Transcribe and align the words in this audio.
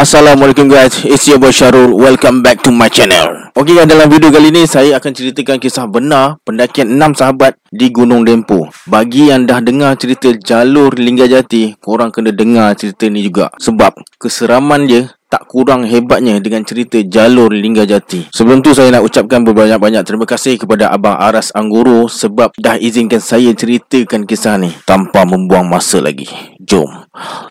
Assalamualaikum 0.00 0.64
guys, 0.64 1.04
it's 1.04 1.28
your 1.28 1.36
boy 1.36 1.52
Syarul. 1.52 1.92
Welcome 1.92 2.40
back 2.40 2.64
to 2.64 2.72
my 2.72 2.88
channel. 2.88 3.52
Ok 3.52 3.76
guys, 3.76 3.84
dalam 3.84 4.08
video 4.08 4.32
kali 4.32 4.48
ni 4.48 4.64
Saya 4.64 4.96
akan 4.96 5.12
ceritakan 5.12 5.60
kisah 5.60 5.84
benar 5.84 6.40
Pendakian 6.40 6.96
6 6.96 7.20
sahabat 7.20 7.60
di 7.68 7.92
Gunung 7.92 8.24
Dempo. 8.24 8.72
Bagi 8.88 9.28
yang 9.28 9.44
dah 9.44 9.60
dengar 9.60 10.00
cerita 10.00 10.32
jalur 10.32 10.96
Linggajati 10.96 11.76
Korang 11.84 12.08
kena 12.16 12.32
dengar 12.32 12.72
cerita 12.80 13.12
ni 13.12 13.28
juga. 13.28 13.52
Sebab 13.60 14.00
keseraman 14.16 14.88
dia 14.88 15.12
tak 15.28 15.44
kurang 15.52 15.84
hebatnya 15.84 16.40
dengan 16.40 16.64
cerita 16.64 16.96
jalur 17.04 17.52
Linggajati. 17.52 18.32
Sebelum 18.32 18.64
tu 18.64 18.72
saya 18.72 18.88
nak 18.88 19.04
ucapkan 19.04 19.44
berbanyak-banyak 19.44 20.00
terima 20.08 20.24
kasih 20.24 20.56
kepada 20.56 20.88
Abang 20.88 21.20
Aras 21.20 21.52
Anggoro 21.52 22.08
sebab 22.08 22.56
dah 22.56 22.80
izinkan 22.80 23.20
saya 23.20 23.52
ceritakan 23.52 24.24
kisah 24.24 24.56
ni 24.56 24.72
tanpa 24.88 25.28
membuang 25.28 25.68
masa 25.68 26.00
lagi. 26.00 26.24
Jom, 26.56 26.88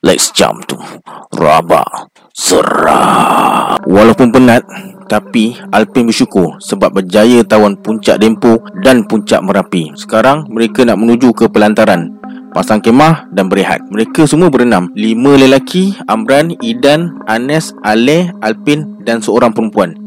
let's 0.02 0.34
jump 0.34 0.66
to 0.66 0.82
Rabah 1.30 2.10
Serah. 2.40 3.76
Walaupun 3.84 4.32
penat, 4.32 4.64
tapi 5.12 5.60
Alpin 5.76 6.08
bersyukur 6.08 6.56
sebab 6.64 6.96
berjaya 6.96 7.44
tawan 7.44 7.76
puncak 7.76 8.16
Dempo 8.16 8.64
dan 8.80 9.04
puncak 9.04 9.44
Merapi. 9.44 9.92
Sekarang 10.00 10.48
mereka 10.48 10.88
nak 10.88 11.04
menuju 11.04 11.36
ke 11.36 11.52
pelantaran 11.52 12.16
pasang 12.56 12.80
kemah 12.80 13.28
dan 13.36 13.52
berehat. 13.52 13.84
Mereka 13.92 14.24
semua 14.24 14.48
berenam. 14.48 14.88
Lima 14.96 15.36
lelaki, 15.36 16.00
Amran, 16.08 16.56
Idan, 16.64 17.20
Anes, 17.28 17.76
Ale, 17.84 18.32
Alpin 18.40 19.04
dan 19.04 19.20
seorang 19.20 19.52
perempuan. 19.52 20.00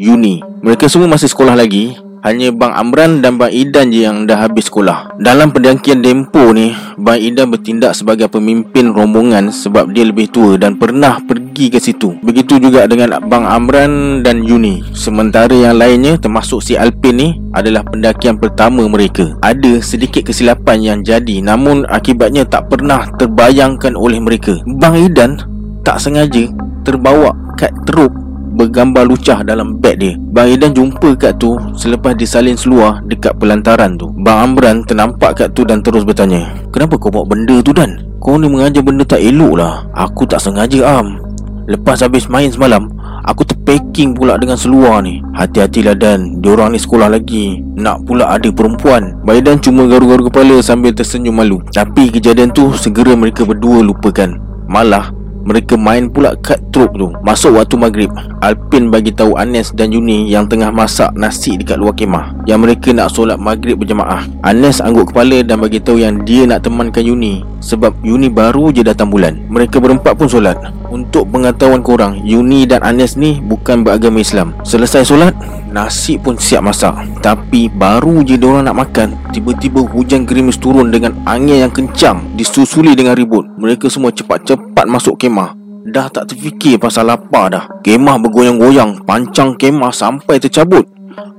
Yuni. 0.00 0.40
Mereka 0.64 0.88
semua 0.88 1.12
masih 1.12 1.28
sekolah 1.28 1.52
lagi 1.52 2.00
hanya 2.24 2.48
Bang 2.56 2.72
Amran 2.72 3.20
dan 3.20 3.36
Bang 3.36 3.52
Idan 3.52 3.92
je 3.92 4.08
yang 4.08 4.24
dah 4.24 4.48
habis 4.48 4.72
sekolah. 4.72 5.20
Dalam 5.20 5.52
pendangkian 5.52 6.00
Dempo 6.00 6.56
ni, 6.56 6.72
Bang 6.96 7.20
Idan 7.20 7.52
bertindak 7.52 7.92
sebagai 7.92 8.32
pemimpin 8.32 8.96
rombongan 8.96 9.52
sebab 9.52 9.92
dia 9.92 10.08
lebih 10.08 10.32
tua 10.32 10.56
dan 10.56 10.80
pernah 10.80 11.20
pergi 11.20 11.43
ke 11.54 11.78
situ. 11.78 12.18
Begitu 12.20 12.58
juga 12.58 12.90
dengan 12.90 13.22
Bang 13.30 13.46
Amran 13.46 14.20
dan 14.26 14.42
Yuni. 14.42 14.82
Sementara 14.92 15.54
yang 15.54 15.78
lainnya 15.78 16.18
termasuk 16.18 16.60
si 16.60 16.74
Alpin 16.74 17.14
ni 17.14 17.28
adalah 17.54 17.86
pendakian 17.86 18.36
pertama 18.36 18.82
mereka. 18.90 19.38
Ada 19.40 19.78
sedikit 19.78 20.26
kesilapan 20.26 20.82
yang 20.82 20.98
jadi 21.06 21.38
namun 21.40 21.86
akibatnya 21.86 22.42
tak 22.42 22.66
pernah 22.66 23.06
terbayangkan 23.16 23.94
oleh 23.94 24.18
mereka. 24.18 24.58
Bang 24.66 24.98
Idan 24.98 25.38
tak 25.86 26.02
sengaja 26.02 26.50
terbawa 26.82 27.30
kat 27.54 27.70
teruk 27.86 28.10
bergambar 28.54 29.02
lucah 29.04 29.42
dalam 29.42 29.82
beg 29.82 29.98
dia. 29.98 30.14
Bang 30.16 30.48
Idan 30.48 30.72
jumpa 30.72 31.18
kat 31.18 31.42
tu 31.42 31.58
selepas 31.74 32.14
disalin 32.14 32.54
seluar 32.54 33.02
dekat 33.10 33.34
pelantaran 33.36 33.98
tu. 33.98 34.08
Bang 34.22 34.54
Amran 34.54 34.86
ternampak 34.86 35.42
kat 35.42 35.48
tu 35.52 35.66
dan 35.66 35.82
terus 35.82 36.06
bertanya, 36.06 36.54
"Kenapa 36.70 36.96
kau 36.96 37.10
bawa 37.10 37.26
benda 37.26 37.58
tu 37.60 37.74
Dan? 37.74 38.14
Kau 38.22 38.40
ni 38.40 38.48
mengajar 38.48 38.80
benda 38.80 39.04
tak 39.04 39.20
elok 39.20 39.58
lah." 39.58 39.84
"Aku 39.92 40.24
tak 40.24 40.40
sengaja, 40.40 40.80
Am. 40.86 41.23
Lepas 41.64 42.04
habis 42.04 42.28
main 42.28 42.52
semalam, 42.52 42.92
aku 43.24 43.48
terpacking 43.48 44.12
pula 44.12 44.36
dengan 44.36 44.60
seluar 44.60 45.00
ni." 45.00 45.24
"Hati-hatilah 45.32 45.96
Dan, 45.96 46.44
diorang 46.44 46.76
ni 46.76 46.78
sekolah 46.78 47.08
lagi. 47.08 47.64
Nak 47.80 48.04
pula 48.04 48.28
ada 48.28 48.48
perempuan." 48.52 49.16
Bang 49.24 49.40
Idan 49.40 49.58
cuma 49.64 49.88
garu-garu 49.88 50.28
kepala 50.28 50.60
sambil 50.60 50.92
tersenyum 50.92 51.40
malu. 51.40 51.58
Tapi 51.72 52.12
kejadian 52.12 52.52
tu 52.52 52.76
segera 52.76 53.16
mereka 53.16 53.48
berdua 53.48 53.80
lupakan. 53.80 54.36
Malah 54.68 55.23
mereka 55.44 55.76
main 55.76 56.08
pula 56.08 56.32
kat 56.40 56.58
truk 56.72 56.96
tu. 56.96 57.12
Masuk 57.20 57.60
waktu 57.60 57.76
maghrib. 57.76 58.10
Alpin 58.40 58.88
bagi 58.88 59.12
tahu 59.12 59.36
Anes 59.36 59.72
dan 59.72 59.92
Yuni 59.92 60.28
Yang 60.28 60.56
tengah 60.56 60.72
masak 60.72 61.12
nasi 61.16 61.60
dekat 61.60 61.76
luar 61.76 61.92
kemah. 61.92 62.44
Yang 62.48 62.60
mereka 62.64 62.88
nak 62.96 63.12
solat 63.12 63.36
maghrib 63.36 63.76
berjemaah 63.76 64.24
Anes 64.40 64.80
angguk 64.80 65.12
kepala 65.12 65.44
dan 65.44 65.60
bagi 65.60 65.80
tahu 65.80 66.00
yang 66.00 66.24
dia 66.24 66.48
nak 66.48 66.64
temankan 66.64 67.04
Yuni 67.04 67.44
Sebab 67.60 68.00
Yuni 68.00 68.32
baru 68.32 68.72
je 68.72 68.80
datang 68.80 69.12
bulan. 69.12 69.36
Mereka 69.52 69.80
berempat 69.80 70.16
pun 70.16 70.28
solat. 70.28 70.56
Untuk 70.88 71.28
pengetahuan 71.28 71.84
korang 71.84 72.24
Yuni 72.24 72.64
dan 72.64 72.80
Anes 72.80 73.20
ni 73.20 73.40
bukan 73.44 73.84
beragama 73.84 74.24
Islam. 74.24 74.56
Selesai 74.64 75.04
solat 75.04 75.36
Nasi 75.74 76.14
pun 76.14 76.38
siap 76.38 76.70
masak. 76.70 76.94
Tapi 77.18 77.66
baru 77.66 78.22
je 78.22 78.38
diorang 78.38 78.62
nak 78.62 78.78
makan 78.78 79.18
Tiba-tiba 79.34 79.82
hujan 79.82 80.22
gerimis 80.22 80.54
turun 80.54 80.94
dengan 80.94 81.18
angin 81.26 81.66
yang 81.66 81.72
kencang 81.74 82.38
Disusuli 82.38 82.94
dengan 82.94 83.18
ribut. 83.18 83.42
Mereka 83.58 83.90
semua 83.90 84.14
cepat-cepat 84.14 84.86
masuk 84.86 85.18
kemah. 85.18 85.58
Dah 85.90 86.06
tak 86.14 86.30
terfikir 86.30 86.78
pasal 86.78 87.10
lapar 87.10 87.50
dah. 87.50 87.66
Kemah 87.82 88.22
bergoyang-goyang 88.22 89.02
Pancang 89.02 89.58
kemah 89.58 89.90
sampai 89.90 90.38
tercabut. 90.38 90.86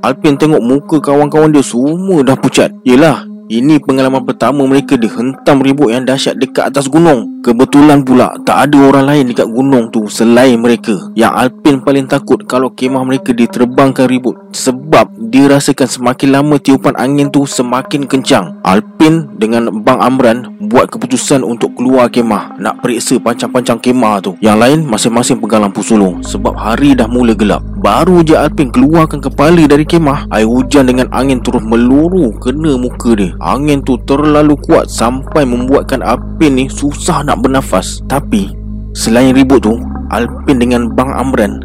Alpin 0.04 0.36
tengok 0.36 0.60
muka 0.60 1.00
kawan-kawan 1.00 1.56
dia 1.56 1.64
semua 1.64 2.20
dah 2.20 2.36
pucat. 2.36 2.76
Yelah 2.84 3.35
ini 3.46 3.78
pengalaman 3.78 4.26
pertama 4.26 4.66
mereka 4.66 4.98
dihentam 4.98 5.62
ribut 5.62 5.94
yang 5.94 6.02
dahsyat 6.02 6.34
dekat 6.42 6.74
atas 6.74 6.90
gunung. 6.90 7.46
Kebetulan 7.46 8.02
pula 8.02 8.34
tak 8.42 8.70
ada 8.70 8.90
orang 8.90 9.06
lain 9.06 9.24
dekat 9.30 9.46
gunung 9.46 9.94
tu 9.94 10.10
selain 10.10 10.58
mereka. 10.58 10.98
Yang 11.14 11.34
Alpin 11.46 11.78
paling 11.86 12.10
takut 12.10 12.42
kalau 12.50 12.74
kemah 12.74 13.06
mereka 13.06 13.38
diterbangkan 13.38 14.10
ribut 14.10 14.34
sebab 14.50 15.14
dia 15.30 15.46
rasakan 15.46 15.86
semakin 15.86 16.42
lama 16.42 16.58
tiupan 16.58 16.98
angin 16.98 17.30
tu 17.30 17.46
semakin 17.46 18.10
kencang. 18.10 18.58
Alpin 18.66 19.30
dengan 19.38 19.70
Bang 19.86 20.02
Amran 20.02 20.58
buat 20.66 20.90
keputusan 20.90 21.46
untuk 21.46 21.78
keluar 21.78 22.10
kemah 22.10 22.58
nak 22.58 22.82
periksa 22.82 23.22
pancang-pancang 23.22 23.78
kemah 23.78 24.26
tu. 24.26 24.34
Yang 24.42 24.58
lain 24.58 24.80
masing-masing 24.90 25.38
pegang 25.38 25.62
lampu 25.62 25.86
sulung 25.86 26.26
sebab 26.26 26.58
hari 26.58 26.98
dah 26.98 27.06
mula 27.06 27.38
gelap. 27.38 27.62
Baru 27.86 28.26
je 28.26 28.34
Alpin 28.34 28.74
keluarkan 28.74 29.22
kepala 29.22 29.62
dari 29.70 29.86
kemah, 29.86 30.26
air 30.34 30.50
hujan 30.50 30.90
dengan 30.90 31.06
angin 31.14 31.38
terus 31.38 31.62
meluru 31.62 32.34
kena 32.42 32.82
muka 32.82 33.14
dia. 33.14 33.38
Angin 33.38 33.86
tu 33.86 33.94
terlalu 34.10 34.58
kuat 34.58 34.90
sampai 34.90 35.46
membuatkan 35.46 36.02
Alpin 36.02 36.58
ni 36.58 36.66
susah 36.66 37.22
nak 37.22 37.46
bernafas. 37.46 38.02
Tapi 38.10 38.50
Selain 38.98 39.38
ribut 39.38 39.62
tu 39.62 39.78
Alpin 40.10 40.58
dengan 40.58 40.90
Bang 40.98 41.14
Amran 41.14 41.62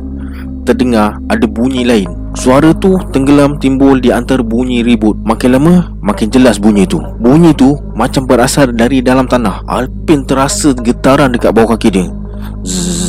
Terdengar 0.68 1.16
ada 1.32 1.48
bunyi 1.48 1.88
lain. 1.88 2.12
Suara 2.36 2.76
tu 2.76 3.00
tenggelam 3.16 3.56
timbul 3.56 3.96
di 3.96 4.12
antara 4.12 4.44
bunyi 4.44 4.84
ribut. 4.84 5.16
Makin 5.24 5.56
lama 5.56 5.88
makin 6.04 6.28
jelas 6.28 6.60
bunyi 6.60 6.84
tu. 6.84 7.00
Bunyi 7.16 7.56
tu 7.56 7.80
macam 7.96 8.28
berasal 8.28 8.76
dari 8.76 9.00
dalam 9.00 9.24
tanah. 9.24 9.64
Alpin 9.64 10.28
terasa 10.28 10.76
getaran 10.76 11.32
dekat 11.32 11.56
bawah 11.56 11.80
kaki 11.80 11.88
dia. 11.88 12.12
Zzz. 12.60 13.08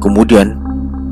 Kemudian 0.00 0.69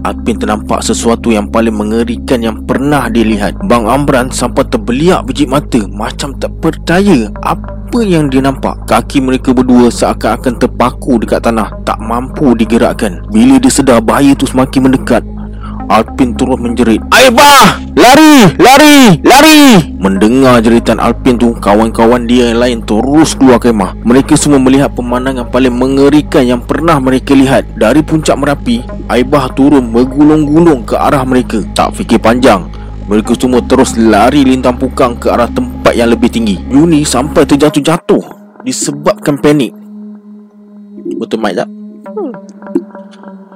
Alpin 0.09 0.41
ternampak 0.41 0.81
sesuatu 0.81 1.29
yang 1.29 1.53
paling 1.53 1.77
mengerikan 1.77 2.41
yang 2.41 2.65
pernah 2.65 3.13
dilihat. 3.13 3.61
Bang 3.69 3.85
Amran 3.85 4.33
sampai 4.33 4.65
terbeliak 4.73 5.29
biji 5.29 5.45
mata 5.45 5.85
Macam 5.93 6.33
tak 6.41 6.53
percaya 6.65 7.29
apa 7.45 8.01
yang 8.01 8.33
dia 8.33 8.41
nampak. 8.41 8.89
Kaki 8.89 9.21
mereka 9.21 9.53
berdua 9.53 9.93
seakan-akan 9.93 10.57
terpaku 10.57 11.21
dekat 11.21 11.45
tanah 11.45 11.69
Tak 11.85 12.01
mampu 12.01 12.57
digerakkan. 12.57 13.21
Bila 13.29 13.61
dia 13.61 13.69
sedar 13.69 14.01
bahaya 14.01 14.33
tu 14.33 14.49
semakin 14.49 14.89
mendekat 14.89 15.21
Alpin 15.89 16.37
terus 16.37 16.61
menjerit 16.61 17.01
Aibah! 17.09 17.81
Lari! 17.97 18.53
Lari! 18.61 19.17
Lari! 19.25 19.61
Mendengar 19.97 20.61
jeritan 20.61 21.01
Alpin 21.01 21.41
tu 21.41 21.57
Kawan-kawan 21.57 22.29
dia 22.29 22.53
yang 22.53 22.61
lain 22.61 22.79
terus 22.85 23.33
keluar 23.33 23.57
kemah 23.57 23.97
Mereka 24.05 24.37
semua 24.37 24.61
melihat 24.61 24.93
pemandangan 24.93 25.49
paling 25.49 25.73
mengerikan 25.73 26.45
Yang 26.45 26.69
pernah 26.69 27.01
mereka 27.01 27.33
lihat 27.33 27.65
Dari 27.81 28.05
puncak 28.05 28.37
Merapi 28.37 28.85
Aibah 29.09 29.49
turun 29.57 29.89
bergulung-gulung 29.89 30.85
ke 30.85 30.95
arah 30.95 31.25
mereka 31.25 31.65
Tak 31.73 31.97
fikir 31.97 32.21
panjang 32.21 32.69
mereka 33.09 33.33
semua 33.41 33.65
terus 33.65 33.97
lari 33.97 34.45
lintang 34.45 34.77
pukang 34.77 35.17
ke 35.17 35.33
arah 35.33 35.49
tempat 35.49 35.97
yang 35.97 36.13
lebih 36.13 36.29
tinggi 36.29 36.61
Yuni 36.69 37.09
sampai 37.09 37.49
terjatuh-jatuh 37.49 38.21
Disebabkan 38.69 39.41
panik 39.41 39.73
Betul 41.17 41.41
Mike 41.41 41.57
tak? 41.57 41.69
Hmm. 42.13 42.33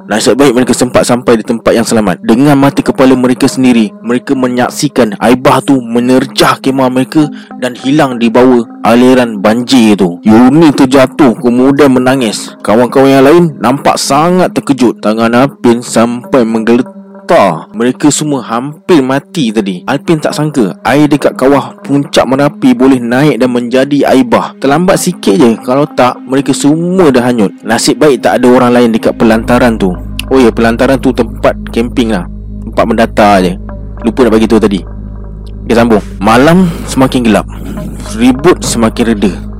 Nasib 0.06 0.38
baik 0.38 0.54
mereka 0.56 0.74
sempat 0.74 1.06
sampai 1.06 1.38
di 1.38 1.44
tempat 1.44 1.72
yang 1.74 1.86
selamat. 1.86 2.22
Dengan 2.22 2.58
mati 2.58 2.80
kepala 2.80 3.14
mereka 3.14 3.46
sendiri 3.46 3.90
Mereka 4.02 4.34
menyaksikan 4.34 5.14
Aibah 5.18 5.62
tu 5.62 5.78
menerjah 5.82 6.58
kemah 6.58 6.90
mereka 6.90 7.26
Dan 7.58 7.74
hilang 7.78 8.18
di 8.18 8.30
bawah 8.30 8.66
aliran 8.82 9.38
banjir 9.38 9.94
tu 9.98 10.18
Yuni 10.22 10.70
terjatuh 10.74 11.38
kemudian 11.38 11.92
menangis. 11.92 12.54
Kawan-kawan 12.62 13.10
yang 13.10 13.24
lain 13.26 13.44
nampak 13.58 13.98
sangat 13.98 14.54
terkejut 14.54 15.02
Tangan 15.02 15.34
Apin 15.34 15.82
sampai 15.82 16.46
menggeletar 16.46 17.01
Getar 17.22 17.70
Mereka 17.70 18.10
semua 18.10 18.42
hampir 18.42 18.98
mati 18.98 19.54
tadi. 19.54 19.86
Alpin 19.86 20.18
tak 20.18 20.34
sangka 20.34 20.74
Air 20.82 21.06
dekat 21.06 21.38
kawah 21.38 21.78
puncak 21.86 22.26
Merapi 22.26 22.74
Boleh 22.74 22.98
naik 22.98 23.38
dan 23.38 23.54
menjadi 23.54 24.10
air 24.10 24.26
bah 24.26 24.58
Terlambat 24.58 24.98
sikit 24.98 25.38
je 25.38 25.54
Kalau 25.62 25.86
tak 25.86 26.18
Mereka 26.26 26.50
semua 26.50 27.14
dah 27.14 27.22
hanyut. 27.22 27.54
Nasib 27.62 28.02
baik 28.02 28.26
tak 28.26 28.42
ada 28.42 28.46
orang 28.50 28.74
lain 28.74 28.90
Dekat 28.90 29.14
pelantaran 29.14 29.78
tu. 29.78 29.94
Oh 30.34 30.38
ya 30.42 30.50
pelantaran 30.50 30.98
tu 30.98 31.14
tempat 31.14 31.54
camping 31.70 32.10
lah. 32.10 32.26
Tempat 32.66 32.84
mendatar 32.90 33.34
je. 33.44 33.52
Lupa 34.02 34.26
nak 34.26 34.32
bagi 34.34 34.50
tahu 34.50 34.58
tadi. 34.58 34.80
Kita 35.68 35.84
sambung. 35.86 36.02
Malam 36.18 36.66
semakin 36.90 37.20
gelap. 37.22 37.46
Ribut 38.18 38.64
semakin 38.66 39.14
reda 39.14 39.51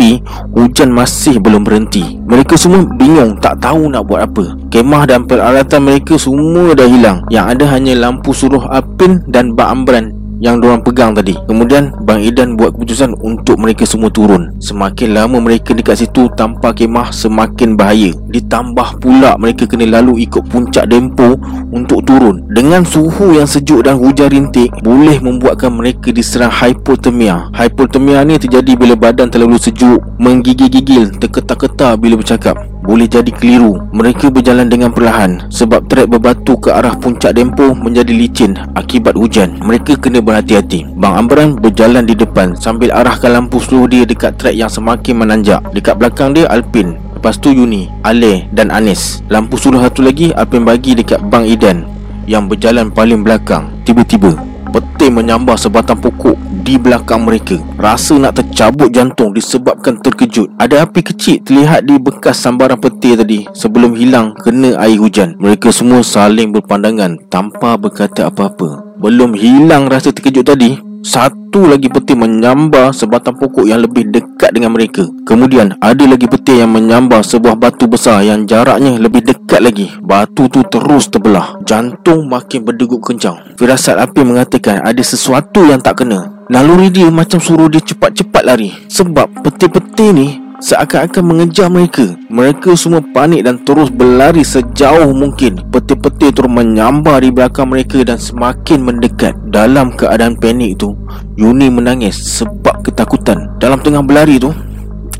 tapi 0.00 0.16
hujan 0.56 0.96
masih 0.96 1.36
belum 1.36 1.60
berhenti. 1.60 2.16
Mereka 2.24 2.56
semua 2.56 2.88
bingung 2.96 3.36
tak 3.36 3.60
tahu 3.60 3.92
nak 3.92 4.08
buat 4.08 4.32
apa. 4.32 4.56
Kemah 4.72 5.04
dan 5.04 5.28
peralatan 5.28 5.92
mereka 5.92 6.16
semua 6.16 6.72
dah 6.72 6.88
hilang. 6.88 7.20
Yang 7.28 7.44
ada 7.52 7.64
hanya 7.76 8.08
lampu 8.08 8.32
suruh 8.32 8.64
Apin 8.72 9.20
dan 9.28 9.52
Bak 9.52 9.68
Ambran 9.68 10.19
yang 10.40 10.58
diorang 10.58 10.80
pegang 10.80 11.12
tadi. 11.12 11.36
Kemudian 11.46 11.92
Bang 12.02 12.24
Idan 12.24 12.56
buat 12.56 12.72
keputusan 12.74 13.20
untuk 13.20 13.60
mereka 13.60 13.84
semua 13.84 14.08
turun. 14.08 14.56
Semakin 14.58 15.12
lama 15.12 15.36
mereka 15.38 15.76
dekat 15.76 16.00
situ 16.00 16.26
tanpa 16.34 16.72
kemah 16.72 17.12
semakin 17.12 17.76
bahaya. 17.76 18.16
Ditambah 18.32 18.98
pula 19.04 19.36
mereka 19.36 19.68
kena 19.68 20.00
lalu 20.00 20.24
ikut 20.24 20.48
puncak 20.48 20.88
dempo 20.88 21.36
untuk 21.70 22.02
turun. 22.08 22.48
Dengan 22.50 22.82
suhu 22.82 23.36
yang 23.36 23.46
sejuk 23.46 23.84
dan 23.84 24.00
hujan 24.00 24.32
rintik 24.32 24.72
Boleh 24.80 25.20
membuatkan 25.20 25.70
mereka 25.76 26.08
diserang 26.10 26.50
hypothermia. 26.50 27.52
Hypothermia 27.52 28.24
ni 28.24 28.40
terjadi 28.40 28.72
bila 28.74 28.96
badan 28.96 29.28
terlalu 29.28 29.60
sejuk 29.60 30.00
Menggigil-gigil, 30.16 31.20
terketar-ketar 31.20 32.00
bila 32.00 32.16
bercakap 32.16 32.69
boleh 32.80 33.06
jadi 33.06 33.28
keliru. 33.30 33.78
Mereka 33.92 34.32
berjalan 34.32 34.66
dengan 34.72 34.90
perlahan 34.90 35.48
Sebab 35.52 35.86
trek 35.86 36.08
berbatu 36.08 36.56
ke 36.58 36.72
arah 36.72 36.96
puncak 36.96 37.36
dempo 37.36 37.72
menjadi 37.76 38.10
licin 38.10 38.56
akibat 38.74 39.14
hujan. 39.14 39.60
Mereka 39.62 40.00
kena 40.00 40.18
berhati-hati. 40.24 40.88
Bang 40.96 41.16
Amran 41.16 41.56
berjalan 41.60 42.08
di 42.08 42.16
depan 42.16 42.56
Sambil 42.56 42.90
arahkan 42.90 43.36
lampu 43.36 43.60
slow 43.60 43.86
dia 43.86 44.02
dekat 44.08 44.40
trek 44.40 44.56
yang 44.56 44.72
semakin 44.72 45.22
menanjak. 45.22 45.60
Dekat 45.70 46.00
belakang 46.00 46.32
dia 46.32 46.48
Alpin. 46.48 46.96
Lepas 47.20 47.36
tu 47.36 47.52
Yuni, 47.52 47.92
Ale 48.00 48.48
dan 48.56 48.72
Anis. 48.72 49.20
Lampu 49.28 49.60
suluh 49.60 49.80
satu 49.84 50.00
lagi 50.00 50.32
Alpin 50.32 50.64
bagi 50.64 50.96
dekat 50.96 51.20
Bang 51.28 51.44
Idan 51.44 51.84
Yang 52.24 52.56
berjalan 52.56 52.88
paling 52.88 53.20
belakang. 53.20 53.68
Tiba-tiba 53.84 54.32
Peti 54.70 55.10
menyambar 55.10 55.58
sebatang 55.58 55.98
pokok 55.98 56.38
di 56.70 56.78
belakang 56.78 57.26
mereka. 57.26 57.58
Rasa 57.74 58.14
nak 58.14 58.38
tercabut 58.38 58.94
jantung 58.94 59.34
disebabkan 59.34 59.98
terkejut. 59.98 60.54
Ada 60.54 60.86
api 60.86 61.02
kecil 61.02 61.42
terlihat 61.42 61.82
di 61.82 61.98
bekas 61.98 62.38
sambaran 62.38 62.78
peti 62.78 63.18
tadi. 63.18 63.50
Sebelum 63.50 63.98
hilang 63.98 64.38
kena 64.38 64.78
air 64.78 65.02
hujan. 65.02 65.34
Mereka 65.42 65.74
semua 65.74 66.06
saling 66.06 66.54
berpandangan 66.54 67.18
tanpa 67.26 67.74
berkata 67.74 68.30
apa-apa. 68.30 68.94
Belum 69.02 69.34
hilang 69.34 69.90
rasa 69.90 70.14
terkejut 70.14 70.46
tadi 70.46 70.89
satu 71.00 71.64
lagi 71.64 71.88
peti 71.88 72.12
menyambar 72.12 72.92
sebatang 72.92 73.32
pokok 73.40 73.64
yang 73.64 73.80
lebih 73.80 74.12
dekat 74.12 74.52
dengan 74.52 74.76
mereka. 74.76 75.08
Kemudian 75.24 75.72
ada 75.80 76.04
lagi 76.04 76.28
peti 76.28 76.60
yang 76.60 76.76
menyambar 76.76 77.24
sebuah 77.24 77.56
batu 77.56 77.88
besar 77.88 78.20
yang 78.20 78.44
jaraknya 78.44 79.00
lebih 79.00 79.24
dekat 79.24 79.64
lagi. 79.64 79.88
Batu 80.04 80.52
tu 80.52 80.60
terus 80.68 81.08
terbelah. 81.08 81.56
Jantung 81.64 82.28
makin 82.28 82.68
berdegup 82.68 83.00
kencang. 83.00 83.56
Firasat 83.56 83.96
api 83.96 84.20
mengatakan 84.28 84.84
ada 84.84 85.00
sesuatu 85.00 85.64
yang 85.64 85.80
tak 85.80 86.04
kena. 86.04 86.44
Naluri 86.52 86.92
dia 86.92 87.08
macam 87.08 87.40
suruh 87.40 87.72
dia 87.72 87.80
cepat-cepat 87.80 88.42
lari. 88.44 88.70
Sebab 88.92 89.40
peti-peti 89.40 90.06
ni 90.12 90.28
seakan-akan 90.60 91.24
mengejar 91.24 91.72
mereka. 91.72 92.14
Mereka 92.28 92.76
semua 92.76 93.00
panik 93.00 93.48
dan 93.48 93.60
terus 93.64 93.88
berlari 93.88 94.44
sejauh 94.44 95.10
mungkin. 95.16 95.58
Peti-peti 95.72 96.30
terus 96.30 96.52
menyambar 96.52 97.24
di 97.24 97.32
belakang 97.32 97.72
mereka 97.72 98.04
dan 98.04 98.20
semakin 98.20 98.84
mendekat. 98.84 99.34
Dalam 99.48 99.96
keadaan 99.96 100.36
panik 100.36 100.78
tu, 100.78 100.94
Yuni 101.40 101.72
menangis 101.72 102.20
sebab 102.38 102.84
ketakutan. 102.84 103.50
Dalam 103.58 103.80
tengah 103.80 104.04
berlari 104.04 104.36
tu, 104.36 104.52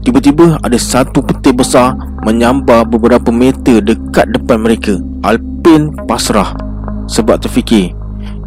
tiba-tiba 0.05 0.61
ada 0.61 0.77
satu 0.77 1.25
peti 1.25 1.51
besar 1.51 1.97
menyambar 2.23 2.85
beberapa 2.87 3.33
meter 3.33 3.81
dekat 3.81 4.29
depan 4.31 4.61
mereka. 4.61 5.01
Alpin 5.25 5.93
pasrah 6.05 6.53
sebab 7.11 7.41
terfikir 7.41 7.97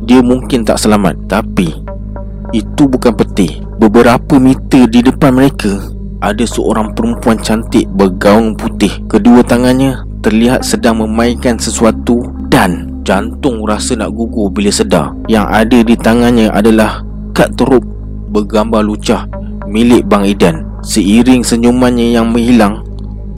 dia 0.05 0.21
mungkin 0.21 0.63
tak 0.63 0.77
selamat. 0.77 1.17
Tapi 1.25 1.73
itu 2.53 2.85
bukan 2.85 3.17
peti. 3.17 3.59
Beberapa 3.81 4.39
meter 4.39 4.87
di 4.87 5.03
depan 5.03 5.35
mereka 5.35 5.93
ada 6.23 6.47
seorang 6.47 6.95
perempuan 6.95 7.35
cantik 7.43 7.83
bergaung 7.91 8.55
putih. 8.55 9.03
Kedua 9.11 9.43
tangannya 9.43 9.99
terlihat 10.23 10.63
sedang 10.63 11.03
memainkan 11.03 11.59
sesuatu 11.59 12.23
dan 12.47 13.03
jantung 13.03 13.67
rasa 13.67 13.99
nak 13.99 14.15
gugur 14.15 14.47
bila 14.47 14.71
sedar. 14.71 15.11
Yang 15.27 15.45
ada 15.51 15.79
di 15.83 15.95
tangannya 15.99 16.47
adalah 16.47 17.03
kad 17.35 17.51
terup 17.59 17.83
bergambar 18.31 18.81
lucah 18.87 19.27
milik 19.67 20.07
Bang 20.07 20.23
Idan. 20.23 20.63
Seiring 20.83 21.43
senyumannya 21.47 22.11
yang 22.11 22.31
menghilang, 22.31 22.83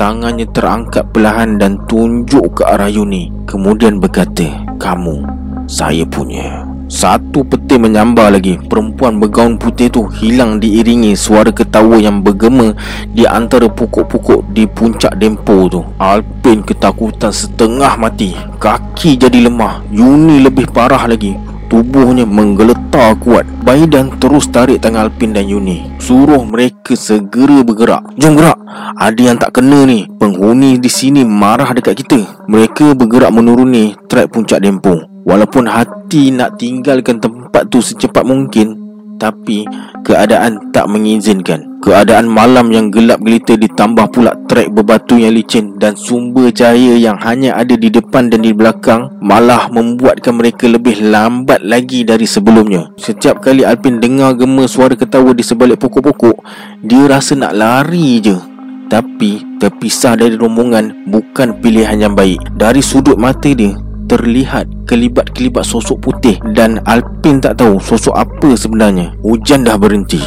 tangannya 0.01 0.49
terangkat 0.49 1.05
perlahan 1.13 1.61
dan 1.61 1.77
tunjuk 1.85 2.57
ke 2.57 2.63
arah 2.65 2.89
Yuni. 2.89 3.29
Kemudian 3.45 4.01
berkata, 4.01 4.65
"Kamu 4.81 5.21
saya 5.69 6.01
punya." 6.09 6.74
Satu 6.85 7.41
peti 7.41 7.81
menyambar 7.81 8.29
lagi. 8.29 8.61
Perempuan 8.61 9.17
bergaun 9.17 9.57
putih 9.57 9.89
tu 9.89 10.05
hilang 10.21 10.61
diiringi 10.61 11.17
suara 11.17 11.49
ketawa 11.49 11.97
yang 11.97 12.21
bergema 12.21 12.77
Di 13.09 13.25
antara 13.25 13.65
pokok-pokok 13.65 14.53
di 14.53 14.69
puncak 14.69 15.17
dempo 15.17 15.65
tu. 15.65 15.81
Alpin 15.97 16.61
ketakutan 16.61 17.33
setengah 17.33 17.97
mati. 17.97 18.37
Kaki 18.61 19.17
jadi 19.17 19.49
lemah. 19.49 19.81
Yuni 19.89 20.45
lebih 20.45 20.69
parah 20.69 21.09
lagi. 21.09 21.33
Tubuhnya 21.65 22.29
menggeletar 22.29 23.17
kuat. 23.17 23.49
Baidan 23.65 24.21
terus 24.21 24.45
tarik 24.53 24.85
tangan 24.85 25.09
Alpin 25.09 25.33
dan 25.33 25.49
Yuni 25.49 25.97
Suruh 25.97 26.45
mereka 26.45 26.93
segera 26.93 27.65
bergerak. 27.65 28.13
Jom 28.21 28.37
gerak. 28.37 28.61
Ada 29.01 29.21
yang 29.33 29.41
tak 29.41 29.57
kena 29.57 29.89
ni. 29.89 30.05
Penghuni 30.21 30.77
di 30.77 30.93
sini 30.93 31.25
marah 31.25 31.73
dekat 31.73 32.05
kita. 32.05 32.45
Mereka 32.45 32.93
bergerak 32.93 33.33
menuruni 33.33 33.97
trek 34.05 34.29
puncak 34.29 34.61
dempo 34.61 35.14
Walaupun 35.25 35.65
hati 35.65 36.29
nak 36.29 36.61
tinggalkan 36.61 37.17
tempat 37.17 37.65
tu 37.73 37.81
secepat 37.81 38.21
mungkin 38.21 38.77
Tapi 39.17 39.65
keadaan 40.05 40.69
tak 40.69 40.85
mengizinkan. 40.85 41.81
Keadaan 41.81 42.29
malam 42.29 42.69
yang 42.69 42.93
gelap 42.93 43.25
gelita 43.25 43.57
ditambah 43.57 44.13
pula 44.13 44.37
trek 44.45 44.69
berbatu 44.69 45.17
yang 45.17 45.33
licin 45.33 45.81
Dan 45.81 45.97
sumber 45.97 46.53
cahaya 46.53 46.93
yang 46.93 47.17
hanya 47.25 47.57
ada 47.57 47.73
di 47.73 47.89
depan 47.89 48.29
dan 48.29 48.45
di 48.45 48.53
belakang 48.53 49.17
Malah 49.17 49.73
membuatkan 49.73 50.37
mereka 50.37 50.69
lebih 50.69 51.01
lambat 51.01 51.65
lagi 51.65 52.05
dari 52.05 52.29
sebelumnya. 52.29 52.93
Setiap 53.01 53.41
kali 53.41 53.65
Alpin 53.65 53.97
dengar 53.97 54.37
gema 54.37 54.69
suara 54.69 54.93
ketawa 54.93 55.33
di 55.33 55.41
sebalik 55.41 55.81
pokok-pokok 55.81 56.37
Dia 56.85 57.09
rasa 57.09 57.33
nak 57.33 57.57
lari 57.57 58.21
je. 58.21 58.37
Tapi 58.85 59.57
terpisah 59.57 60.13
dari 60.13 60.37
rombongan 60.37 61.09
bukan 61.09 61.57
pilihan 61.57 61.97
yang 61.97 62.13
baik. 62.13 62.37
Dari 62.53 62.85
sudut 62.85 63.17
mata 63.17 63.49
dia 63.49 63.84
terlihat 64.05 64.69
kelibat-kelibat 64.85 65.65
sosok 65.65 65.97
putih 65.99 66.37
dan 66.53 66.81
Alpin 66.85 67.41
tak 67.41 67.59
tahu 67.59 67.81
sosok 67.81 68.15
apa 68.15 68.53
sebenarnya. 68.53 69.13
Hujan 69.25 69.65
dah 69.65 69.77
berhenti. 69.77 70.21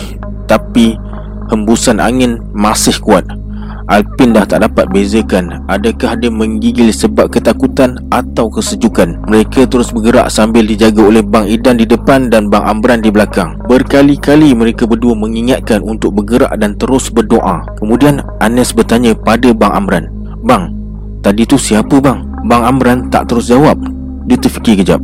Tapi 0.49 0.99
hembusan 1.49 2.03
angin 2.03 2.43
masih 2.53 2.97
kuat. 3.01 3.25
Alpin 3.89 4.37
dah 4.37 4.45
tak 4.45 4.69
dapat 4.69 4.85
bezakan 4.93 5.65
adakah 5.65 6.13
dia 6.21 6.29
menggigil 6.29 6.93
sebab 6.93 7.33
ketakutan 7.33 7.97
atau 8.13 8.53
kesejukan. 8.53 9.25
Mereka 9.25 9.65
terus 9.65 9.89
bergerak 9.97 10.29
sambil 10.29 10.69
dijaga 10.69 11.09
oleh 11.09 11.25
Bang 11.25 11.49
Idan 11.49 11.81
di 11.81 11.89
depan 11.89 12.29
dan 12.29 12.53
Bang 12.53 12.69
Amran 12.69 13.01
di 13.01 13.09
belakang. 13.09 13.57
Berkali-kali 13.65 14.53
mereka 14.53 14.85
berdua 14.85 15.17
mengingatkan 15.17 15.81
untuk 15.81 16.21
bergerak 16.21 16.53
dan 16.61 16.77
terus 16.77 17.09
berdoa. 17.09 17.65
Kemudian 17.81 18.21
Anes 18.45 18.77
bertanya 18.77 19.17
pada 19.17 19.57
Bang 19.57 19.73
Amran, 19.73 20.05
"Bang, 20.45 20.69
tadi 21.25 21.49
tu 21.49 21.57
siapa 21.57 21.97
bang?" 21.97 22.28
Bang 22.47 22.63
Amran 22.63 23.11
tak 23.11 23.33
terus 23.33 23.51
jawab. 23.51 23.81
Dia 24.29 24.39
terfikir 24.39 24.79
kejap. 24.79 25.03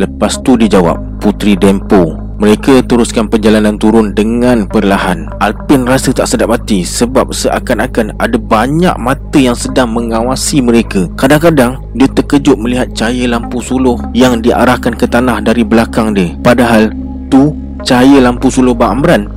Lepas 0.00 0.40
tu 0.40 0.56
dia 0.56 0.80
jawab 0.80 0.96
Putri 1.20 1.60
Dempo 1.60 2.16
Mereka 2.40 2.88
teruskan 2.88 3.28
perjalanan 3.28 3.76
turun 3.76 4.16
dengan 4.16 4.64
perlahan. 4.64 5.28
Alpin 5.44 5.84
rasa 5.84 6.16
tak 6.16 6.24
sedap 6.24 6.56
hati 6.56 6.80
Sebab 6.88 7.36
seakan-akan 7.36 8.16
ada 8.16 8.40
banyak 8.40 8.96
mata 8.96 9.36
yang 9.36 9.52
sedang 9.52 9.92
mengawasi 9.92 10.64
mereka. 10.64 11.04
Kadang-kadang 11.20 11.84
dia 11.92 12.08
terkejut 12.08 12.56
melihat 12.56 12.88
cahaya 12.96 13.28
lampu 13.28 13.60
suluh 13.60 14.00
Yang 14.16 14.48
diarahkan 14.48 14.96
ke 14.96 15.04
tanah 15.04 15.44
dari 15.44 15.68
belakang 15.68 16.16
dia. 16.16 16.32
Padahal 16.40 16.88
tu 17.28 17.52
cahaya 17.84 18.24
lampu 18.24 18.48
suluh 18.48 18.72
Bang 18.72 19.04
Amran. 19.04 19.28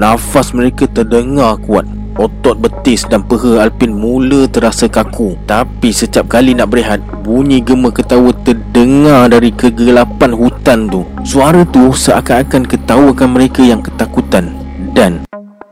Nafas 0.00 0.56
mereka 0.56 0.88
terdengar 0.88 1.60
kuat 1.60 1.84
Otot 2.18 2.58
betis 2.58 3.06
dan 3.06 3.22
peha 3.22 3.62
Alpin 3.62 3.94
mula 3.94 4.50
terasa 4.50 4.90
kaku. 4.90 5.38
Tapi 5.46 5.94
setiap 5.94 6.26
kali 6.26 6.58
nak 6.58 6.74
berehat 6.74 6.98
Bunyi 7.22 7.62
gema 7.62 7.94
ketawa 7.94 8.34
terdengar 8.42 9.30
dari 9.30 9.54
kegelapan 9.54 10.34
hutan 10.34 10.90
tu. 10.90 11.06
Suara 11.22 11.62
tu 11.68 11.94
seakan-akan 11.94 12.66
ketawakan 12.66 13.30
mereka 13.36 13.62
yang 13.62 13.78
ketakutan. 13.84 14.50
Dan 14.90 15.22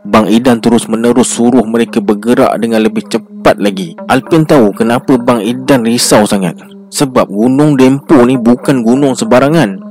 Bang 0.07 0.31
Idan 0.31 0.63
terus 0.63 0.87
menerus 0.87 1.35
suruh 1.35 1.67
mereka 1.67 1.99
bergerak 1.99 2.55
dengan 2.61 2.87
lebih 2.87 3.03
cepat 3.11 3.59
lagi. 3.59 3.99
Alpin 4.07 4.47
tahu 4.47 4.71
kenapa 4.71 5.19
Bang 5.19 5.43
Idan 5.43 5.83
risau 5.83 6.23
sangat. 6.23 6.55
Sebab 6.89 7.29
gunung 7.29 7.77
Dempo 7.77 8.17
ni 8.25 8.39
bukan 8.39 8.81
gunung 8.81 9.13
sebarangan 9.13 9.88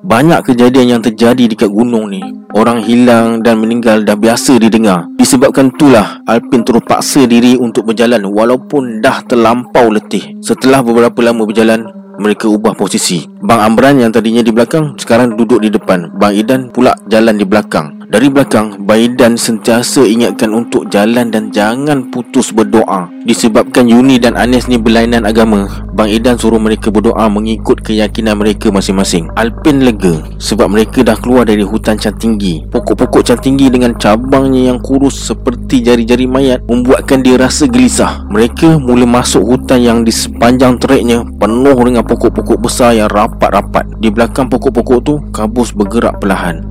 banyak 0.00 0.40
kejadian 0.52 0.96
yang 0.96 1.02
terjadi 1.04 1.44
dekat 1.48 1.68
gunung 1.68 2.08
ni. 2.08 2.20
Orang 2.50 2.82
hilang 2.82 3.44
dan 3.46 3.62
meninggal 3.62 4.02
dah 4.02 4.18
biasa 4.18 4.58
didengar. 4.58 5.06
Disebabkan 5.14 5.70
itulah 5.70 6.18
Alpin 6.26 6.66
terus 6.66 6.82
paksa 6.82 7.22
diri 7.30 7.54
untuk 7.54 7.86
berjalan 7.86 8.26
Walaupun 8.26 8.98
dah 8.98 9.22
terlampau 9.22 9.92
letih. 9.92 10.34
Setelah 10.42 10.82
beberapa 10.82 11.20
lama 11.22 11.46
berjalan 11.46 11.86
Mereka 12.20 12.50
ubah 12.50 12.76
posisi. 12.76 13.24
Bang 13.40 13.62
Amran 13.64 14.02
yang 14.02 14.12
tadinya 14.12 14.44
di 14.44 14.52
belakang 14.52 14.98
Sekarang 14.98 15.38
duduk 15.38 15.62
di 15.62 15.70
depan. 15.70 16.10
Bang 16.18 16.34
Idan 16.36 16.68
pula 16.68 16.92
jalan 17.08 17.38
di 17.38 17.46
belakang 17.46 17.99
Dari 18.10 18.26
belakang, 18.26 18.90
Baidan 18.90 19.38
sentiasa 19.38 20.02
ingatkan 20.02 20.50
untuk 20.50 20.90
jalan 20.90 21.30
dan 21.30 21.54
jangan 21.54 22.10
putus 22.10 22.50
berdoa. 22.50 23.06
Disebabkan 23.22 23.86
Yuni 23.86 24.18
dan 24.18 24.34
Anes 24.34 24.66
ni 24.66 24.82
berlainan 24.82 25.22
agama, 25.22 25.86
Bang 25.94 26.10
Idan 26.10 26.34
suruh 26.34 26.58
mereka 26.58 26.90
berdoa 26.90 27.30
mengikut 27.30 27.78
keyakinan 27.86 28.34
mereka 28.34 28.74
masing-masing. 28.74 29.30
Alpin 29.38 29.86
lega 29.86 30.26
sebab 30.42 30.74
mereka 30.74 31.06
dah 31.06 31.14
keluar 31.22 31.46
dari 31.46 31.62
hutan 31.62 32.02
can 32.02 32.18
tinggi. 32.18 32.66
Pokok-pokok 32.74 33.22
can 33.30 33.38
tinggi 33.38 33.70
dengan 33.70 33.94
cabangnya 33.94 34.74
yang 34.74 34.82
kurus 34.82 35.30
seperti 35.30 35.78
jari-jari 35.78 36.26
mayat 36.26 36.66
membuatkan 36.66 37.22
dia 37.22 37.38
rasa 37.38 37.70
gelisah. 37.70 38.26
Mereka 38.26 38.82
mula 38.82 39.06
masuk 39.06 39.46
hutan 39.46 39.86
yang 39.86 40.02
di 40.02 40.10
sepanjang 40.10 40.82
treknya 40.82 41.22
penuh 41.38 41.78
dengan 41.78 42.02
pokok-pokok 42.02 42.58
besar 42.58 42.90
yang 42.90 43.06
rapat-rapat. 43.06 43.86
Di 44.02 44.10
belakang 44.10 44.50
pokok-pokok 44.50 44.98
tu, 44.98 45.14
kabus 45.30 45.70
bergerak 45.78 46.18
perlahan. 46.18 46.69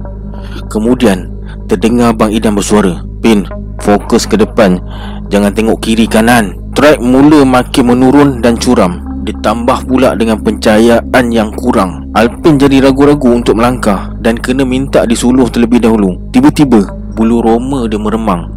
Kemudian 0.70 1.30
terdengar 1.66 2.14
Bang 2.14 2.34
Idan 2.34 2.58
bersuara 2.58 3.10
Pin, 3.20 3.44
fokus 3.84 4.24
ke 4.24 4.40
depan. 4.40 4.80
Jangan 5.28 5.52
tengok 5.52 5.84
kiri 5.84 6.08
kanan. 6.08 6.56
Trek 6.72 7.04
mula 7.04 7.44
makin 7.44 7.92
menurun 7.92 8.30
dan 8.40 8.56
curam. 8.56 9.04
Ditambah 9.28 9.86
pula 9.86 10.16
dengan 10.16 10.40
pencahayaan 10.40 11.26
yang 11.28 11.52
kurang. 11.52 12.08
Alpin 12.16 12.56
jadi 12.56 12.80
ragu-ragu 12.88 13.36
untuk 13.36 13.60
melangkah 13.60 14.16
Dan 14.24 14.40
kena 14.40 14.64
minta 14.64 15.04
disuluh 15.04 15.52
terlebih 15.52 15.84
dahulu. 15.84 16.16
Tiba-tiba 16.32 16.88
bulu 17.14 17.44
roma 17.44 17.84
dia 17.92 18.00
meremang. 18.00 18.48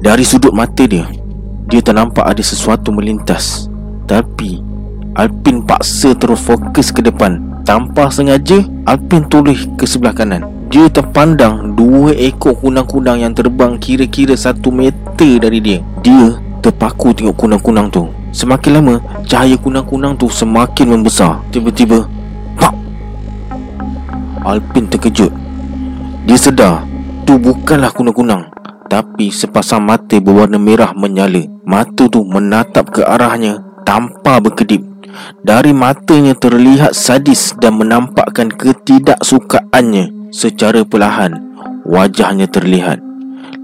Dari 0.00 0.24
sudut 0.24 0.56
mata 0.56 0.88
dia 0.88 1.04
Dia 1.68 1.84
ternampak 1.84 2.24
ada 2.24 2.40
sesuatu 2.40 2.88
melintas. 2.90 3.68
Tapi 4.08 4.64
Alpin 5.12 5.60
paksa 5.68 6.16
terus 6.16 6.40
fokus 6.40 6.88
ke 6.88 7.04
depan. 7.04 7.60
Tanpa 7.68 8.08
sengaja 8.08 8.64
Alpin 8.88 9.28
toleh 9.28 9.60
ke 9.76 9.84
sebelah 9.84 10.16
kanan 10.16 10.61
dia 10.72 10.88
terpandang 10.88 11.76
dua 11.76 12.16
ekor 12.16 12.56
kunang-kunang 12.56 13.20
yang 13.20 13.36
terbang 13.36 13.76
kira-kira 13.76 14.32
satu 14.32 14.72
meter 14.72 15.36
dari 15.36 15.60
dia. 15.60 15.84
Dia 16.00 16.40
terpaku 16.64 17.12
tengok 17.12 17.36
kunang-kunang 17.36 17.92
tu. 17.92 18.08
Semakin 18.32 18.80
lama, 18.80 18.96
cahaya 19.28 19.60
kunang-kunang 19.60 20.16
tu 20.16 20.32
semakin 20.32 20.96
membesar. 20.96 21.44
Tiba-tiba, 21.52 22.08
pak! 22.56 22.72
Alpin 24.48 24.88
terkejut. 24.88 25.28
Dia 26.24 26.40
sedar, 26.40 26.88
tu 27.28 27.36
bukanlah 27.36 27.92
kunang-kunang. 27.92 28.48
Tapi 28.88 29.28
sepasang 29.28 29.84
mata 29.84 30.16
berwarna 30.24 30.56
merah 30.56 30.96
menyala. 30.96 31.52
Mata 31.68 32.08
tu 32.08 32.24
menatap 32.24 32.88
ke 32.96 33.04
arahnya 33.04 33.60
tanpa 33.84 34.40
berkedip. 34.40 34.80
Dari 35.44 35.76
matanya 35.76 36.32
terlihat 36.32 36.96
sadis 36.96 37.52
dan 37.60 37.76
menampakkan 37.76 38.48
ketidaksukaannya 38.48 40.21
Secara 40.32 40.80
perlahan 40.88 41.36
Wajahnya 41.84 42.48
terlihat. 42.48 43.04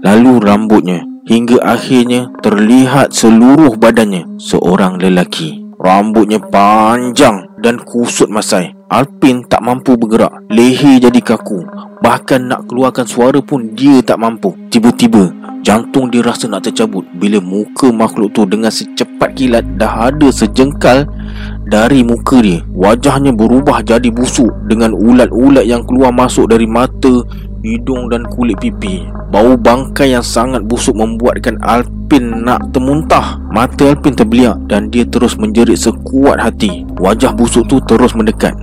Lalu 0.05 0.37
rambutnya 0.37 1.01
Hingga 1.29 1.61
akhirnya 1.61 2.33
terlihat 2.41 3.13
seluruh 3.13 3.77
badannya. 3.77 4.25
Seorang 4.41 4.97
lelaki. 4.97 5.61
Rambutnya 5.77 6.41
panjang 6.41 7.53
dan 7.61 7.77
kusut 7.77 8.33
masai. 8.33 8.73
Alpin 8.89 9.45
tak 9.45 9.61
mampu 9.61 9.93
bergerak. 9.93 10.33
Leher 10.49 10.97
jadi 10.97 11.21
kaku. 11.21 11.61
Bahkan 12.01 12.49
nak 12.49 12.65
keluarkan 12.65 13.05
suara 13.05 13.37
pun 13.45 13.77
dia 13.77 14.01
tak 14.01 14.17
mampu. 14.17 14.57
Tiba-tiba 14.73 15.29
jantung 15.61 16.09
dia 16.09 16.25
rasa 16.25 16.49
nak 16.49 16.65
tercabut. 16.65 17.05
Bila 17.13 17.37
muka 17.37 17.93
makhluk 17.93 18.33
tu 18.33 18.49
dengan 18.49 18.73
secepat 18.73 19.37
kilat 19.37 19.77
Dah 19.77 20.09
ada 20.09 20.33
sejengkal 20.33 21.05
dari 21.69 22.01
muka 22.01 22.41
dia. 22.41 22.65
Wajahnya 22.73 23.31
berubah 23.31 23.85
jadi 23.85 24.09
busuk 24.09 24.49
Dengan 24.65 24.97
ulat-ulat 24.97 25.63
yang 25.69 25.85
keluar 25.85 26.09
masuk 26.09 26.49
dari 26.49 26.65
mata 26.65 27.23
Hidung 27.59 28.07
dan 28.07 28.23
kulit 28.31 28.55
pipi. 28.63 29.03
Bau 29.29 29.59
bangkai 29.59 30.15
yang 30.15 30.23
sangat 30.23 30.63
busuk 30.63 30.95
membuatkan 30.95 31.59
Alpin 31.59 32.47
nak 32.47 32.71
termuntah. 32.71 33.35
Mata 33.51 33.91
Alpin 33.91 34.15
terbeliak 34.15 34.55
dan 34.71 34.87
dia 34.87 35.03
terus 35.03 35.35
menjerit 35.35 35.75
sekuat 35.75 36.39
hati. 36.39 36.87
Wajah 37.03 37.35
busuk 37.35 37.67
tu 37.67 37.83
terus 37.83 38.15
mendekat. 38.15 38.55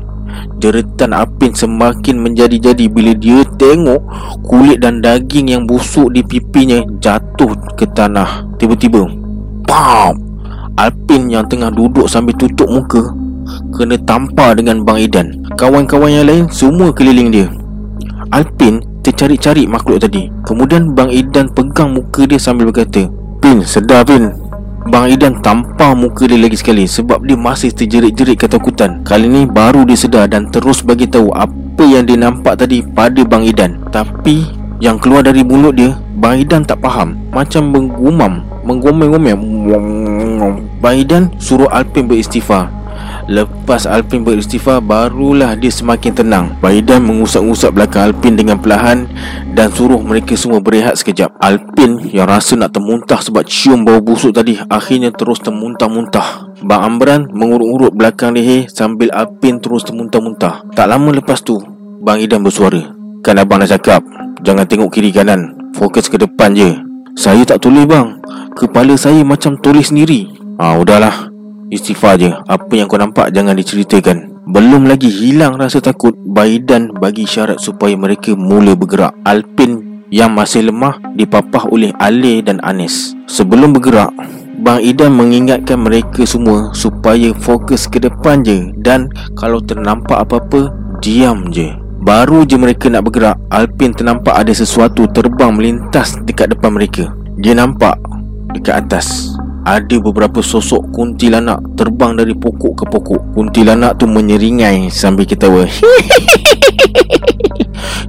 Jeritan 0.60 1.12
Alpin 1.12 1.52
semakin 1.52 2.20
menjadi-jadi 2.20 2.92
bila 2.92 3.16
dia 3.16 3.40
tengok 3.56 4.04
Kulit 4.44 4.84
dan 4.84 5.00
daging 5.00 5.48
yang 5.48 5.64
busuk 5.64 6.12
di 6.12 6.20
pipinya 6.24 6.80
jatuh 7.00 7.52
ke 7.76 7.84
tanah. 7.92 8.48
Tiba-tiba 8.56 9.04
Pam! 9.68 10.25
Alpin 10.76 11.32
yang 11.32 11.48
tengah 11.48 11.72
duduk 11.72 12.04
sambil 12.04 12.36
tutup 12.36 12.68
muka 12.68 13.00
Kena 13.72 13.96
tampar 14.04 14.60
dengan 14.60 14.84
Bang 14.84 15.00
Idan 15.00 15.32
Kawan-kawan 15.56 16.12
yang 16.12 16.28
lain 16.28 16.44
semua 16.52 16.92
keliling 16.92 17.32
dia. 17.32 17.48
Alpin 18.28 18.84
tercari-cari 19.00 19.64
makhluk 19.64 20.04
tadi. 20.04 20.28
Kemudian 20.44 20.92
Bang 20.92 21.08
Idan 21.08 21.48
pegang 21.48 21.96
muka 21.96 22.28
dia 22.28 22.36
sambil 22.36 22.68
berkata 22.68 23.08
Pin, 23.40 23.64
sedar 23.64 24.04
Pin 24.04 24.28
Bang 24.92 25.08
Idan 25.08 25.40
tampar 25.40 25.96
muka 25.96 26.28
dia 26.28 26.36
lagi 26.36 26.60
sekali 26.60 26.84
Sebab 26.84 27.24
dia 27.24 27.40
masih 27.40 27.72
terjerit-jerit 27.72 28.36
ketakutan 28.36 29.00
Kali 29.00 29.32
ni 29.32 29.42
baru 29.48 29.88
dia 29.88 29.96
sedar 29.96 30.28
dan 30.28 30.52
terus 30.52 30.84
bagi 30.84 31.08
tahu 31.08 31.32
Apa 31.32 31.88
yang 31.88 32.04
dia 32.04 32.20
nampak 32.20 32.60
tadi 32.60 32.84
pada 32.84 33.24
Bang 33.24 33.48
Idan 33.48 33.80
Tapi 33.88 34.44
yang 34.76 35.00
keluar 35.00 35.24
dari 35.24 35.40
mulut 35.40 35.72
dia 35.72 35.96
Bang 36.20 36.36
Idan 36.36 36.68
tak 36.68 36.84
faham. 36.84 37.16
Macam 37.32 37.72
menggumam 37.72 38.44
Menggomel-gomel 38.68 39.40
Baidan 40.86 41.34
suruh 41.42 41.66
Alpin 41.74 42.06
beristighfar. 42.06 42.70
Lepas 43.26 43.90
Alpin 43.90 44.22
beristighfar 44.22 44.78
Barulah 44.78 45.58
dia 45.58 45.66
semakin 45.66 46.14
tenang. 46.14 46.54
Baidan 46.62 47.02
mengusap-usap 47.02 47.74
belakang 47.74 48.14
Alpin 48.14 48.38
dengan 48.38 48.62
perlahan 48.62 49.10
Dan 49.50 49.74
suruh 49.74 49.98
mereka 49.98 50.38
semua 50.38 50.62
berehat 50.62 50.94
sekejap. 50.94 51.34
Alpin 51.42 52.06
yang 52.14 52.30
rasa 52.30 52.54
nak 52.54 52.70
termuntah 52.70 53.18
Sebab 53.18 53.42
cium 53.50 53.82
bau 53.82 53.98
busuk 53.98 54.30
tadi 54.30 54.62
Akhirnya 54.70 55.10
terus 55.10 55.42
termuntah-muntah. 55.42 56.54
Bang 56.62 56.86
Amran 56.86 57.34
mengurut-urut 57.34 57.90
belakang 57.90 58.38
leher 58.38 58.70
Sambil 58.70 59.10
Alpin 59.10 59.58
terus 59.58 59.82
termuntah-muntah. 59.82 60.70
Tak 60.70 60.86
lama 60.86 61.10
lepas 61.10 61.42
tu 61.42 61.58
Bang 61.98 62.22
Idan 62.22 62.46
bersuara 62.46 62.94
Kan 63.26 63.42
abang 63.42 63.58
dah 63.58 63.66
cakap 63.66 64.06
Jangan 64.46 64.62
tengok 64.70 64.94
kiri 64.94 65.10
kanan. 65.10 65.50
Fokus 65.74 66.06
ke 66.06 66.14
depan 66.14 66.54
je. 66.54 66.78
Saya 67.18 67.42
tak 67.42 67.58
tulis 67.58 67.90
bang. 67.90 68.22
Kepala 68.54 68.94
saya 68.94 69.26
macam 69.26 69.58
tulis 69.58 69.90
sendiri 69.90 70.45
Ah, 70.56 70.80
udahlah. 70.80 71.28
Istighfar 71.68 72.16
je. 72.16 72.32
Apa 72.32 72.72
yang 72.72 72.88
kau 72.88 72.96
nampak 72.96 73.28
jangan 73.28 73.52
diceritakan. 73.52 74.40
Belum 74.48 74.88
lagi 74.88 75.12
hilang 75.12 75.60
rasa 75.60 75.82
takut, 75.84 76.16
Baidan 76.16 76.96
bagi 76.96 77.28
syarat 77.28 77.60
supaya 77.60 77.92
mereka 77.98 78.32
mula 78.32 78.72
bergerak. 78.72 79.12
Alpin 79.26 80.00
yang 80.08 80.32
masih 80.32 80.70
lemah 80.70 80.96
dipapah 81.18 81.68
oleh 81.68 81.92
Ale 82.00 82.40
dan 82.40 82.62
Anis. 82.64 83.12
Sebelum 83.28 83.76
bergerak, 83.76 84.14
Bang 84.56 84.80
Idan 84.80 85.12
mengingatkan 85.12 85.76
mereka 85.76 86.24
semua 86.24 86.72
supaya 86.72 87.36
fokus 87.36 87.84
ke 87.84 88.00
depan 88.00 88.40
je 88.40 88.72
dan 88.80 89.12
kalau 89.36 89.60
ternampak 89.60 90.24
apa-apa, 90.24 90.72
diam 91.04 91.52
je. 91.52 91.68
Baru 92.00 92.46
je 92.48 92.56
mereka 92.56 92.88
nak 92.88 93.04
bergerak, 93.04 93.36
Alpin 93.52 93.92
ternampak 93.92 94.32
ada 94.32 94.54
sesuatu 94.54 95.04
terbang 95.10 95.52
melintas 95.52 96.16
dekat 96.24 96.54
depan 96.54 96.72
mereka. 96.72 97.12
Dia 97.36 97.52
nampak 97.52 98.00
dekat 98.56 98.88
atas 98.88 99.36
ada 99.66 99.98
beberapa 99.98 100.38
sosok 100.38 100.94
kuntilanak 100.94 101.58
terbang 101.74 102.14
dari 102.14 102.38
pokok 102.38 102.72
ke 102.78 102.84
pokok. 102.86 103.34
Kuntilanak 103.34 103.98
tu 103.98 104.06
menyeringai 104.06 104.86
sambil 104.94 105.26
ketawa. 105.26 105.66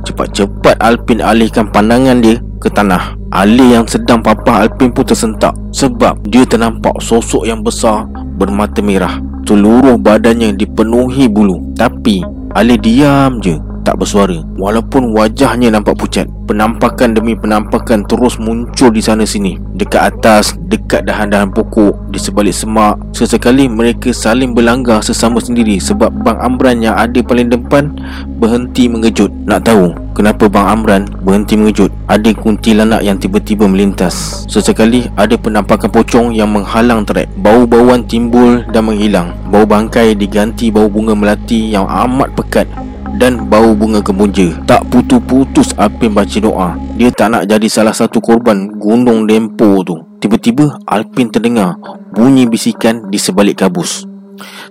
Cepat-cepat 0.05 0.77
Alpin 0.77 1.17
alihkan 1.17 1.73
pandangan 1.73 2.21
dia 2.21 2.37
ke 2.61 2.69
tanah. 2.69 3.17
Ali 3.33 3.73
yang 3.73 3.89
sedang 3.89 4.21
papah 4.21 4.69
Alpin 4.69 4.93
pun 4.93 5.01
tersentak 5.01 5.57
sebab 5.73 6.21
dia 6.29 6.45
ternampak 6.45 6.93
sosok 7.01 7.49
yang 7.49 7.65
besar 7.65 8.05
bermata 8.37 8.85
merah. 8.85 9.17
Seluruh 9.49 9.97
badannya 9.97 10.53
dipenuhi 10.53 11.25
bulu. 11.25 11.73
Tapi 11.73 12.21
Ali 12.53 12.77
diam 12.77 13.41
je 13.41 13.57
tak 13.87 13.95
bersuara. 13.95 14.43
Walaupun 14.59 15.15
wajahnya 15.15 15.71
nampak 15.71 15.95
pucat 15.95 16.27
Penampakan 16.47 17.15
demi 17.15 17.35
penampakan 17.35 18.03
terus 18.03 18.35
muncul 18.35 18.91
di 18.91 18.99
sana 18.99 19.23
sini. 19.23 19.55
Dekat 19.79 20.15
atas, 20.15 20.59
dekat 20.67 21.07
dahan-dahan 21.07 21.51
pokok 21.55 22.11
Di 22.11 22.19
sebalik 22.19 22.51
semak. 22.51 22.99
Sesekali 23.15 23.71
mereka 23.71 24.11
saling 24.11 24.51
berlanggar 24.51 24.99
sesama 24.99 25.39
sendiri 25.39 25.79
Sebab 25.79 26.11
Bang 26.23 26.35
Amran 26.43 26.83
yang 26.83 26.99
ada 26.99 27.23
paling 27.23 27.47
depan 27.47 27.95
Berhenti 28.39 28.91
mengejut. 28.91 29.31
Nak 29.47 29.63
tahu 29.63 29.95
kenapa 30.11 30.51
Bang 30.51 30.67
Amran 30.67 31.07
berhenti 31.23 31.55
mengejut? 31.55 31.91
Ada 32.11 32.35
kuntilanak 32.35 33.07
yang 33.07 33.15
tiba-tiba 33.15 33.67
melintas. 33.67 34.43
Sesekali 34.51 35.07
ada 35.15 35.35
penampakan 35.39 35.91
pocong 35.91 36.27
yang 36.35 36.51
menghalang 36.51 37.07
trek 37.07 37.31
Bau-bauan 37.39 38.03
timbul 38.03 38.67
dan 38.71 38.87
menghilang. 38.87 39.31
Bau 39.47 39.63
bangkai 39.63 40.15
diganti 40.15 40.71
bau 40.71 40.91
bunga 40.91 41.15
melati 41.15 41.71
yang 41.71 41.87
amat 41.87 42.35
pekat 42.35 42.67
dan 43.15 43.47
bau 43.47 43.71
bunga 43.71 44.03
kembunja 44.03 44.59
Tak 44.67 44.91
putus-putus 44.91 45.71
Alpin 45.79 46.11
baca 46.11 46.37
doa. 46.43 46.69
Dia 46.99 47.09
tak 47.15 47.31
nak 47.31 47.43
jadi 47.47 47.67
salah 47.71 47.95
satu 47.95 48.19
korban 48.19 48.75
gunung 48.75 49.23
Dempo 49.23 49.79
tu. 49.87 49.95
Tiba-tiba 50.19 50.81
Alpin 50.83 51.31
terdengar 51.31 51.79
bunyi 52.11 52.49
bisikan 52.49 53.07
di 53.07 53.15
sebalik 53.15 53.63
kabus. 53.63 54.03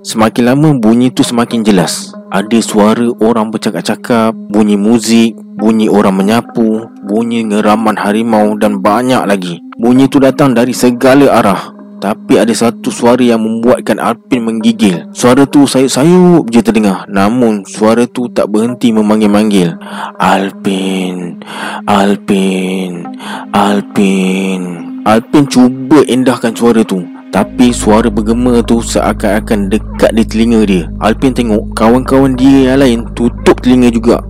Semakin 0.07 0.55
lama 0.55 0.69
bunyi 0.79 1.11
tu 1.11 1.27
semakin 1.27 1.67
jelas. 1.67 2.15
Ada 2.27 2.59
suara 2.59 3.07
orang 3.23 3.55
bercakap-cakap 3.55 4.35
Bunyi 4.51 4.75
muzik 4.75 5.39
Bunyi 5.55 5.87
orang 5.87 6.19
menyapu 6.19 6.91
Bunyi 7.07 7.47
ngeraman 7.47 7.95
harimau 7.95 8.59
dan 8.59 8.83
banyak 8.83 9.23
lagi. 9.23 9.63
Bunyi 9.79 10.11
tu 10.11 10.19
datang 10.19 10.51
dari 10.51 10.75
segala 10.75 11.39
arah 11.39 11.76
tapi 11.97 12.37
ada 12.37 12.53
satu 12.53 12.93
suara 12.93 13.25
yang 13.25 13.41
membuatkan 13.41 13.97
Alpin 13.97 14.45
menggigil. 14.45 15.09
Suara 15.17 15.49
tu 15.49 15.65
sayup-sayup 15.65 16.53
je 16.53 16.61
terdengar. 16.61 17.09
Namun 17.09 17.65
suara 17.65 18.05
tu 18.05 18.29
tak 18.29 18.53
berhenti 18.53 18.93
memanggil-manggil. 18.93 19.73
Alpin 20.21 21.41
Alpin 21.89 23.09
Alpin. 23.57 24.61
Alpin 25.09 25.45
cuba 25.49 26.05
endahkan 26.05 26.53
suara 26.53 26.85
tu. 26.85 27.01
Tapi 27.33 27.69
suara 27.73 28.09
bergema 28.09 28.65
tu 28.65 28.81
seakan-akan 28.81 29.73
dekat 29.73 30.13
di 30.17 30.25
telinga 30.25 30.61
dia. 30.69 30.85
Alpin 31.01 31.33
tengok 31.33 31.73
kawan-kawan 31.77 32.37
dia 32.37 32.73
yang 32.73 32.81
lain 32.81 33.01
tutup 33.17 33.61
telinga 33.65 33.89
juga. 33.89 34.21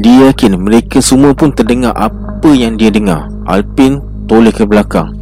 Dia 0.00 0.32
yakin 0.32 0.56
mereka 0.56 1.04
semua 1.04 1.36
pun 1.36 1.52
terdengar 1.52 1.92
apa 1.96 2.50
yang 2.52 2.80
dia 2.80 2.88
dengar. 2.88 3.28
Alpin 3.44 4.00
toleh 4.24 4.52
ke 4.52 4.64
belakang. 4.64 5.12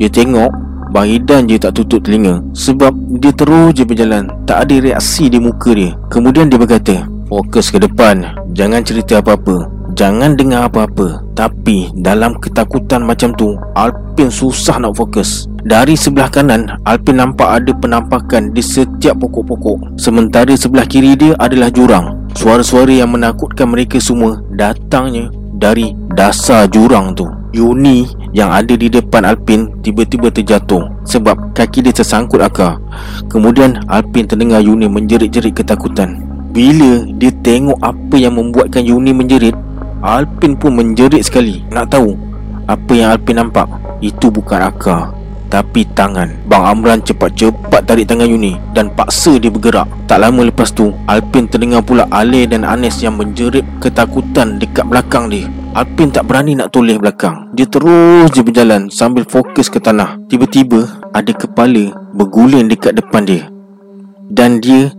Dia 0.00 0.08
tengok 0.08 0.69
Bang 0.90 1.06
Idan 1.06 1.46
je 1.46 1.54
tak 1.54 1.78
tutup 1.78 2.02
telinga 2.02 2.42
Sebab 2.50 2.90
dia 3.22 3.30
terus 3.30 3.78
je 3.78 3.86
berjalan. 3.86 4.26
Tak 4.42 4.66
ada 4.66 4.76
reaksi 4.82 5.30
di 5.30 5.38
muka 5.38 5.70
dia. 5.70 5.94
Kemudian 6.10 6.50
dia 6.50 6.58
berkata 6.58 7.06
Fokus 7.30 7.70
ke 7.70 7.78
depan. 7.78 8.26
Jangan 8.58 8.82
cerita 8.82 9.22
apa-apa. 9.22 9.70
Jangan 9.94 10.34
dengar 10.34 10.66
apa-apa. 10.66 11.22
Tapi 11.38 11.94
dalam 11.94 12.34
ketakutan 12.42 13.06
macam 13.06 13.30
tu 13.38 13.54
Alpin 13.78 14.34
susah 14.34 14.82
nak 14.82 14.98
fokus. 14.98 15.46
Dari 15.62 15.94
sebelah 15.94 16.26
kanan 16.26 16.74
Alpin 16.82 17.22
nampak 17.22 17.62
ada 17.62 17.70
penampakan 17.70 18.50
Di 18.50 18.58
setiap 18.58 19.22
pokok-pokok. 19.22 19.94
Sementara 19.94 20.50
sebelah 20.58 20.90
kiri 20.90 21.14
dia 21.14 21.38
adalah 21.38 21.70
jurang. 21.70 22.26
Suara-suara 22.34 22.90
yang 22.90 23.14
menakutkan 23.14 23.70
mereka 23.70 24.02
semua 24.02 24.42
Datangnya 24.50 25.30
dari 25.54 25.94
dasar 26.18 26.66
jurang 26.66 27.14
tu. 27.14 27.30
Yuni 27.54 28.06
yang 28.30 28.50
ada 28.54 28.78
di 28.78 28.86
depan 28.86 29.26
Alpin 29.26 29.74
tiba-tiba 29.82 30.30
terjatuh 30.30 30.86
sebab 31.02 31.54
kaki 31.54 31.82
dia 31.82 31.94
tersangkut 31.94 32.38
akar. 32.38 32.78
Kemudian 33.26 33.82
Alpin 33.90 34.26
terdengar 34.26 34.62
Yuni 34.62 34.86
menjerit-jerit 34.86 35.54
ketakutan. 35.54 36.22
Bila 36.50 37.06
dia 37.18 37.30
tengok 37.42 37.78
apa 37.78 38.16
yang 38.18 38.38
membuatkan 38.38 38.82
Yuni 38.82 39.14
menjerit, 39.14 39.54
Alpin 40.02 40.58
pun 40.58 40.74
menjerit 40.74 41.22
sekali. 41.22 41.62
Nak 41.70 41.94
tahu 41.94 42.14
apa 42.66 42.92
yang 42.94 43.14
Alpin 43.14 43.38
nampak? 43.38 43.66
Itu 44.00 44.30
bukan 44.30 44.62
akar, 44.62 45.12
tapi 45.50 45.84
tangan. 45.92 46.30
Bang 46.46 46.64
Amran 46.64 47.02
cepat-cepat 47.02 47.82
tarik 47.84 48.06
tangan 48.06 48.30
Yuni 48.30 48.56
dan 48.72 48.88
paksa 48.94 49.36
dia 49.36 49.50
bergerak. 49.50 49.90
Tak 50.06 50.22
lama 50.22 50.46
lepas 50.46 50.70
tu, 50.70 50.94
Alpin 51.10 51.50
terdengar 51.50 51.82
pula 51.82 52.06
Ale 52.14 52.46
dan 52.46 52.62
Anes 52.62 53.02
yang 53.02 53.18
menjerit 53.18 53.66
ketakutan 53.82 54.56
dekat 54.62 54.86
belakang 54.86 55.26
dia. 55.26 55.50
Alpin 55.70 56.10
tak 56.10 56.26
berani 56.26 56.58
nak 56.58 56.74
toleh 56.74 56.98
belakang. 56.98 57.54
Dia 57.54 57.62
terus 57.62 58.34
je 58.34 58.42
berjalan 58.42 58.90
sambil 58.90 59.22
fokus 59.22 59.70
ke 59.70 59.78
tanah. 59.78 60.18
Tiba-tiba 60.26 60.82
ada 61.14 61.30
kepala 61.30 61.94
berguling 62.10 62.66
dekat 62.66 62.98
depan 62.98 63.22
dia. 63.22 63.46
Dan 64.26 64.58
dia 64.58 64.90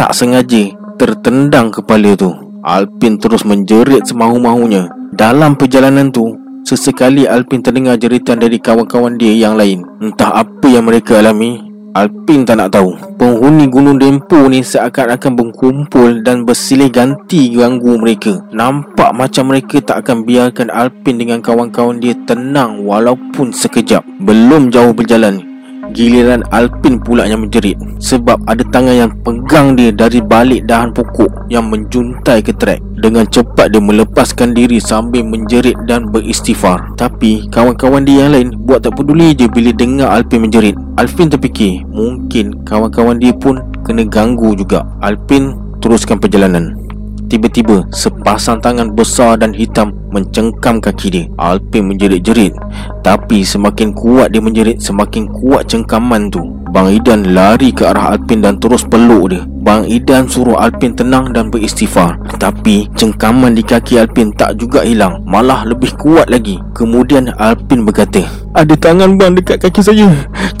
tak 0.00 0.16
sengaja 0.16 0.72
tertendang 0.96 1.68
kepala 1.68 2.16
tu. 2.16 2.32
Alpin 2.64 3.20
terus 3.20 3.44
menjerit 3.44 4.08
semahu-mahunya 4.08 4.88
Dalam 5.12 5.52
perjalanan 5.52 6.08
tu 6.08 6.32
Sesekali 6.64 7.28
Alpin 7.28 7.60
terdengar 7.60 8.00
jeritan 8.00 8.40
dari 8.40 8.56
kawan-kawan 8.56 9.20
dia 9.20 9.36
yang 9.36 9.52
lain. 9.52 9.84
Entah 10.00 10.32
apa 10.32 10.64
yang 10.64 10.88
mereka 10.88 11.20
alami 11.20 11.73
Alpin 11.94 12.42
tak 12.42 12.58
nak 12.58 12.74
tahu. 12.74 12.90
Penghuni 13.14 13.70
Gunung 13.70 14.02
Dempo 14.02 14.50
ni 14.50 14.66
seakan-akan 14.66 15.38
berkumpul 15.38 16.26
dan 16.26 16.42
bersilih 16.42 16.90
ganti 16.90 17.54
ganggu 17.54 17.94
mereka. 18.02 18.42
Nampak 18.50 19.14
macam 19.14 19.54
mereka 19.54 19.78
tak 19.78 20.02
akan 20.02 20.26
biarkan 20.26 20.74
Alpin 20.74 21.22
dengan 21.22 21.38
kawan-kawan 21.38 22.02
dia 22.02 22.18
tenang 22.26 22.82
walaupun 22.82 23.54
sekejap. 23.54 24.02
Belum 24.18 24.74
jauh 24.74 24.90
berjalan 24.90 25.53
Giliran 25.92 26.40
Alpin 26.54 26.96
pula 26.96 27.28
yang 27.28 27.44
menjerit 27.44 27.76
Sebab 28.00 28.40
ada 28.48 28.64
tangan 28.72 28.96
yang 28.96 29.12
pegang 29.20 29.76
dia 29.76 29.92
dari 29.92 30.24
balik 30.24 30.64
dahan 30.64 30.94
pokok 30.94 31.50
Yang 31.52 31.64
menjuntai 31.68 32.40
ke 32.40 32.56
trek 32.56 32.80
Dengan 33.04 33.28
cepat 33.28 33.74
dia 33.74 33.82
melepaskan 33.82 34.54
diri 34.54 34.78
sambil 34.78 35.26
menjerit 35.26 35.74
dan 35.84 36.08
beristighfar. 36.08 36.94
Tapi 36.94 37.50
kawan-kawan 37.50 38.06
dia 38.06 38.24
yang 38.24 38.32
lain 38.32 38.48
buat 38.64 38.86
tak 38.86 38.96
peduli 38.96 39.34
je 39.34 39.50
bila 39.50 39.74
dengar 39.74 40.08
Alpin 40.14 40.46
menjerit. 40.46 40.72
Alpin 40.96 41.28
terfikir 41.28 41.82
mungkin 41.90 42.64
kawan-kawan 42.64 43.18
dia 43.18 43.34
pun 43.34 43.60
kena 43.82 44.06
ganggu 44.06 44.54
juga. 44.54 44.86
Alpin 45.02 45.52
teruskan 45.82 46.16
perjalanan 46.22 46.83
Tiba-tiba 47.24 47.88
sepasang 47.88 48.60
tangan 48.60 48.92
besar 48.92 49.40
dan 49.40 49.56
hitam 49.56 49.96
mencengkam 50.12 50.78
kaki 50.78 51.08
dia. 51.08 51.24
Alpin 51.40 51.88
menjerit-jerit 51.88 52.52
Tapi 53.00 53.42
semakin 53.42 53.96
kuat 53.96 54.30
dia 54.30 54.44
menjerit 54.44 54.78
Semakin 54.78 55.26
kuat 55.32 55.66
cengkaman 55.66 56.28
tu. 56.28 56.44
Bang 56.74 56.90
Idan 56.90 57.32
lari 57.32 57.70
ke 57.70 57.86
arah 57.86 58.12
Alpin 58.12 58.42
dan 58.42 58.58
terus 58.58 58.84
peluk 58.84 59.32
dia. 59.32 59.46
Bang 59.46 59.88
Idan 59.88 60.28
suruh 60.28 60.58
Alpin 60.58 60.92
tenang 60.92 61.32
dan 61.32 61.48
beristighfar 61.48 62.20
Tapi 62.36 62.90
cengkaman 62.98 63.56
di 63.56 63.64
kaki 63.64 63.96
Alpin 64.02 64.34
tak 64.36 64.60
juga 64.60 64.84
hilang 64.84 65.24
Malah 65.24 65.64
lebih 65.64 65.96
kuat 65.96 66.28
lagi. 66.28 66.60
Kemudian 66.76 67.32
Alpin 67.40 67.88
berkata 67.88 68.20
Ada 68.52 68.76
tangan 68.76 69.16
bang 69.16 69.32
dekat 69.34 69.64
kaki 69.64 69.80
saya. 69.80 70.10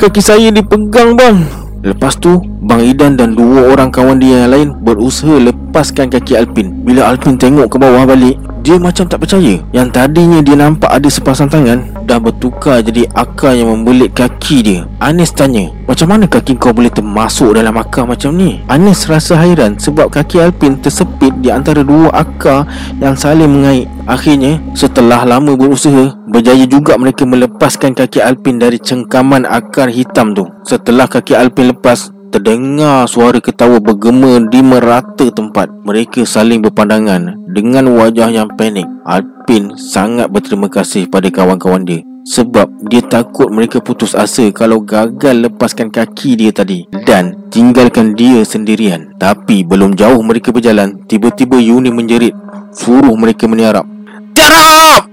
Kaki 0.00 0.20
saya 0.24 0.48
dipegang 0.48 1.14
bang 1.14 1.63
Lepas 1.84 2.16
tu 2.16 2.40
Bang 2.64 2.80
Idan 2.80 3.20
dan 3.20 3.36
dua 3.36 3.68
orang 3.68 3.92
kawan 3.92 4.16
dia 4.16 4.48
yang 4.48 4.56
lain 4.56 4.68
Berusaha 4.80 5.36
lepaskan 5.36 6.08
kaki 6.08 6.32
Alpin. 6.32 6.72
Bila 6.80 7.12
Alpin 7.12 7.36
tengok 7.36 7.68
ke 7.68 7.76
bawah 7.76 8.08
balik 8.08 8.40
Dia 8.64 8.80
macam 8.80 9.04
tak 9.04 9.20
percaya. 9.20 9.60
Yang 9.76 9.88
tadinya 9.92 10.40
dia 10.40 10.56
nampak 10.56 10.88
ada 10.88 11.04
sepasang 11.12 11.52
tangan 11.52 11.84
Dah 12.08 12.16
bertukar 12.16 12.80
jadi 12.80 13.04
akar 13.12 13.52
yang 13.52 13.68
membelit 13.68 14.16
kaki 14.16 14.64
dia. 14.64 14.88
Anis 15.04 15.36
tanya 15.36 15.68
Macam 15.84 16.08
mana 16.08 16.24
kaki 16.24 16.56
kau 16.56 16.72
boleh 16.72 16.88
termasuk 16.88 17.52
dalam 17.52 17.76
akar 17.76 18.08
macam 18.08 18.32
ni? 18.32 18.64
Anis 18.72 19.04
rasa 19.04 19.36
hairan 19.36 19.76
Sebab 19.76 20.08
kaki 20.08 20.40
Alpin 20.40 20.80
tersepit 20.80 21.36
di 21.44 21.52
antara 21.52 21.84
dua 21.84 22.08
akar 22.16 22.64
Yang 23.04 23.28
saling 23.28 23.52
mengait. 23.52 23.84
Akhirnya 24.08 24.56
setelah 24.72 25.28
lama 25.28 25.52
berusaha 25.52 26.16
Berjaya 26.24 26.64
juga 26.64 26.96
mereka 26.96 27.28
melepaskan 27.28 27.92
kaki 27.92 28.24
Alpin 28.24 28.56
dari 28.56 28.80
cengkaman 28.80 29.44
akar 29.44 29.92
hitam 29.92 30.32
tu. 30.32 30.48
Setelah 30.64 31.04
kaki 31.04 31.36
Alpin 31.36 31.68
lepas 31.68 32.13
Terdengar 32.34 33.06
suara 33.06 33.38
ketawa 33.38 33.78
bergema 33.78 34.42
di 34.50 34.58
merata 34.58 35.30
tempat. 35.30 35.70
Mereka 35.86 36.26
saling 36.26 36.66
berpandangan 36.66 37.38
Dengan 37.46 37.86
wajah 37.94 38.26
yang 38.26 38.50
panik. 38.58 38.90
Alpin 39.06 39.78
sangat 39.78 40.26
berterima 40.34 40.66
kasih 40.66 41.06
pada 41.06 41.30
kawan-kawan 41.30 41.86
dia 41.86 42.02
Sebab 42.26 42.90
dia 42.90 43.06
takut 43.06 43.54
mereka 43.54 43.78
putus 43.78 44.18
asa 44.18 44.50
Kalau 44.50 44.82
gagal 44.82 45.46
lepaskan 45.46 45.94
kaki 45.94 46.34
dia 46.34 46.50
tadi 46.50 46.82
Dan 47.06 47.38
tinggalkan 47.54 48.18
dia 48.18 48.42
sendirian. 48.42 49.14
Tapi 49.14 49.62
belum 49.62 49.94
jauh 49.94 50.18
mereka 50.26 50.50
berjalan 50.50 51.06
Tiba-tiba 51.06 51.62
Yuni 51.62 51.94
menjerit 51.94 52.34
Suruh 52.74 53.14
mereka 53.14 53.46
meniarap. 53.46 53.86
Tiarap! 54.34 55.06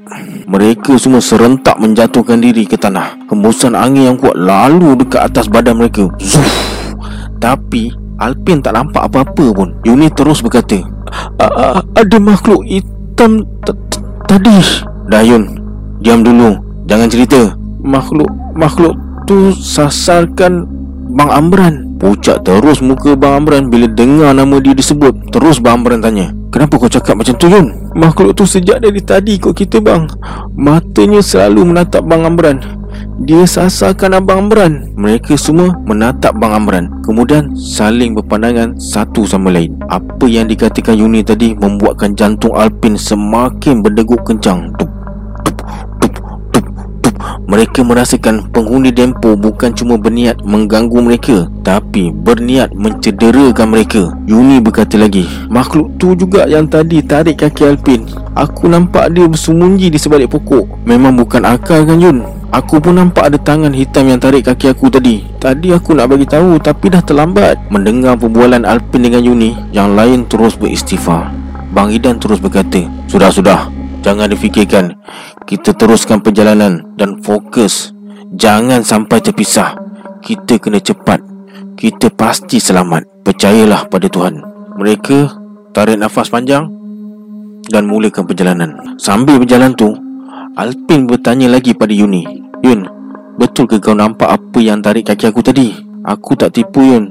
Mereka 0.49 0.97
semua 0.97 1.21
serentak 1.21 1.77
menjatuhkan 1.77 2.41
diri 2.41 2.65
ke 2.65 2.81
tanah. 2.81 3.29
Hembusan 3.29 3.77
angin 3.77 4.09
yang 4.09 4.17
kuat 4.17 4.33
lalu 4.33 4.97
dekat 4.97 5.29
atas 5.29 5.45
badan 5.45 5.77
mereka. 5.77 6.09
Zuf! 6.17 6.80
Tapi 7.41 7.89
Alpin 8.21 8.61
tak 8.61 8.77
nampak 8.77 9.09
apa-apa 9.09 9.45
pun. 9.49 9.73
Yuni 9.81 10.13
terus 10.13 10.45
berkata 10.45 10.77
Ada 11.97 12.21
makhluk 12.21 12.61
hitam 12.69 13.41
tadi 14.29 14.85
Dayun 15.09 15.57
Diam 16.05 16.21
dulu. 16.21 16.61
Jangan 16.85 17.09
cerita. 17.09 17.57
Makhluk 17.81 18.29
Makhluk 18.53 18.93
tu 19.25 19.49
sasarkan 19.57 20.69
Bang 21.11 21.33
Amran. 21.33 21.97
Pucat 21.97 22.45
terus 22.45 22.81
muka 22.81 23.17
Bang 23.17 23.45
Amran 23.45 23.73
Bila 23.73 23.89
dengar 23.89 24.37
nama 24.37 24.61
dia 24.61 24.77
disebut. 24.77 25.33
Terus 25.33 25.57
Bang 25.57 25.81
Amran 25.81 26.05
tanya 26.05 26.29
Kenapa 26.53 26.77
kau 26.77 26.91
cakap 26.91 27.17
macam 27.17 27.33
tu 27.41 27.49
Yun? 27.49 27.91
Makhluk 27.97 28.37
tu 28.37 28.45
sejak 28.45 28.83
dari 28.83 29.01
tadi 29.01 29.39
kau 29.39 29.55
kita 29.55 29.79
bang. 29.79 30.07
Matanya 30.55 31.23
selalu 31.23 31.73
menatap 31.73 32.03
Bang 32.05 32.27
Amran 32.27 32.80
Dia 33.21 33.45
sasarkan 33.45 34.17
Abang 34.17 34.49
Amran. 34.49 34.97
Mereka 34.97 35.37
semua 35.37 35.77
menatap 35.85 36.33
Bang 36.41 36.57
Amran. 36.57 36.89
Kemudian 37.05 37.53
saling 37.53 38.17
berpandangan 38.17 38.81
satu 38.81 39.29
sama 39.29 39.53
lain. 39.53 39.77
Apa 39.93 40.25
yang 40.25 40.49
dikatakan 40.49 40.97
Yuni 40.97 41.21
tadi 41.21 41.53
Membuatkan 41.53 42.17
jantung 42.17 42.57
Alpin 42.57 42.97
semakin 42.97 43.85
berdegup 43.85 44.25
kencang. 44.25 44.73
Tup 44.81 44.89
mereka 47.45 47.83
merasakan 47.83 48.47
penghuni 48.55 48.95
dempo 48.95 49.35
bukan 49.35 49.75
cuma 49.75 49.99
berniat 49.99 50.39
mengganggu 50.47 51.03
mereka 51.03 51.51
Tapi 51.67 52.07
berniat 52.09 52.71
mencederakan 52.71 53.67
mereka. 53.75 54.15
Yuni 54.23 54.63
berkata 54.63 54.95
lagi 54.95 55.27
Makhluk 55.51 55.91
tu 55.99 56.15
juga 56.15 56.47
yang 56.47 56.65
tadi 56.65 57.03
tarik 57.03 57.43
kaki 57.43 57.75
Alpin. 57.75 58.07
Aku 58.39 58.71
nampak 58.71 59.11
dia 59.11 59.27
bersembunyi 59.27 59.91
di 59.91 59.99
sebalik 59.99 60.31
pokok. 60.31 60.87
Memang 60.87 61.13
bukan 61.19 61.43
akal 61.43 61.83
kan 61.83 61.99
Yun? 61.99 62.40
Aku 62.51 62.83
pun 62.83 62.99
nampak 62.99 63.31
ada 63.31 63.39
tangan 63.39 63.71
hitam 63.71 64.11
yang 64.11 64.19
tarik 64.19 64.43
kaki 64.43 64.75
aku 64.75 64.91
tadi. 64.91 65.23
Tadi 65.39 65.71
aku 65.71 65.95
nak 65.95 66.11
bagi 66.11 66.27
tahu 66.27 66.59
tapi 66.59 66.91
dah 66.91 66.99
terlambat. 66.99 67.55
Mendengar 67.71 68.19
perbualan 68.19 68.67
Alpin 68.67 69.07
dengan 69.07 69.23
Yuni 69.23 69.55
Yang 69.71 69.89
lain 69.95 70.19
terus 70.27 70.59
beristighfar. 70.59 71.31
Bang 71.71 71.95
Idan 71.95 72.19
terus 72.19 72.43
berkata 72.43 72.83
Sudah-sudah 73.07 73.71
Jangan 74.03 74.27
difikirkan. 74.27 74.99
Kita 75.47 75.71
teruskan 75.71 76.19
perjalanan 76.19 76.91
Dan 76.99 77.23
fokus. 77.23 77.95
Jangan 78.35 78.83
sampai 78.83 79.23
terpisah. 79.23 79.71
Kita 80.19 80.59
kena 80.59 80.83
cepat. 80.83 81.23
Kita 81.79 82.11
pasti 82.11 82.59
selamat. 82.59 83.23
Percayalah 83.23 83.87
pada 83.87 84.11
Tuhan. 84.11 84.43
Mereka 84.75 85.17
tarik 85.71 85.95
nafas 85.95 86.27
panjang 86.27 86.67
Dan 87.71 87.87
mulakan 87.87 88.27
perjalanan. 88.27 88.99
Sambil 88.99 89.39
berjalan 89.39 89.71
tu 89.71 90.10
Alpin 90.51 91.07
bertanya 91.07 91.47
lagi 91.47 91.71
pada 91.71 91.95
Yuni. 91.95 92.27
Yun, 92.59 92.83
betul 93.39 93.71
ke 93.71 93.79
kau 93.79 93.95
nampak 93.95 94.27
apa 94.27 94.59
yang 94.59 94.83
tarik 94.83 95.07
kaki 95.07 95.31
aku 95.31 95.39
tadi? 95.39 95.71
Aku 96.03 96.35
tak 96.35 96.51
tipu 96.51 96.83
Yun. 96.83 97.07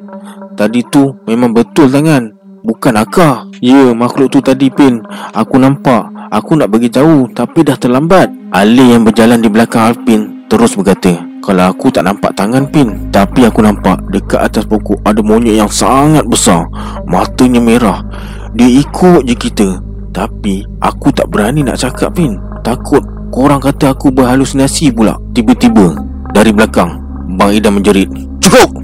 Tadi 0.61 0.85
tu 0.92 1.16
memang 1.24 1.57
betul 1.57 1.88
tangan 1.88 2.37
Bukan 2.61 3.00
akar. 3.00 3.48
Ya, 3.64 3.96
makhluk 3.96 4.29
tu 4.29 4.44
tadi 4.44 4.68
Pin. 4.68 5.00
Aku 5.33 5.57
nampak. 5.57 6.12
Aku 6.29 6.53
nak 6.61 6.68
bagi 6.68 6.92
tahu 6.92 7.33
Tapi 7.33 7.64
dah 7.64 7.81
terlambat. 7.81 8.29
Ali 8.53 8.92
yang 8.92 9.09
berjalan 9.09 9.40
di 9.40 9.48
belakang 9.48 9.88
Alpin 9.88 10.44
Terus 10.53 10.76
berkata 10.76 11.16
Kalau 11.40 11.64
aku 11.72 11.88
tak 11.88 12.05
nampak 12.05 12.37
tangan 12.37 12.68
Pin 12.68 13.09
Tapi 13.09 13.48
aku 13.48 13.64
nampak 13.64 14.05
Dekat 14.12 14.53
atas 14.53 14.68
pokok 14.68 15.00
Ada 15.07 15.24
monyet 15.24 15.57
yang 15.57 15.72
sangat 15.72 16.29
besar. 16.29 16.68
Matanya 17.09 17.64
merah. 17.64 18.05
Dia 18.53 18.68
ikut 18.68 19.24
je 19.24 19.33
kita. 19.33 19.68
Tapi 20.12 20.61
Aku 20.85 21.09
tak 21.09 21.33
berani 21.33 21.64
nak 21.64 21.81
cakap 21.81 22.12
Pin. 22.12 22.37
Takut 22.61 23.19
Korang 23.31 23.62
kata 23.62 23.95
aku 23.95 24.11
berhalusinasi 24.11 24.90
pula 24.90 25.14
Tiba-tiba 25.31 25.95
Dari 26.35 26.51
belakang 26.51 26.99
Bang 27.38 27.55
Ida 27.55 27.71
menjerit 27.71 28.11
Cukup! 28.43 28.81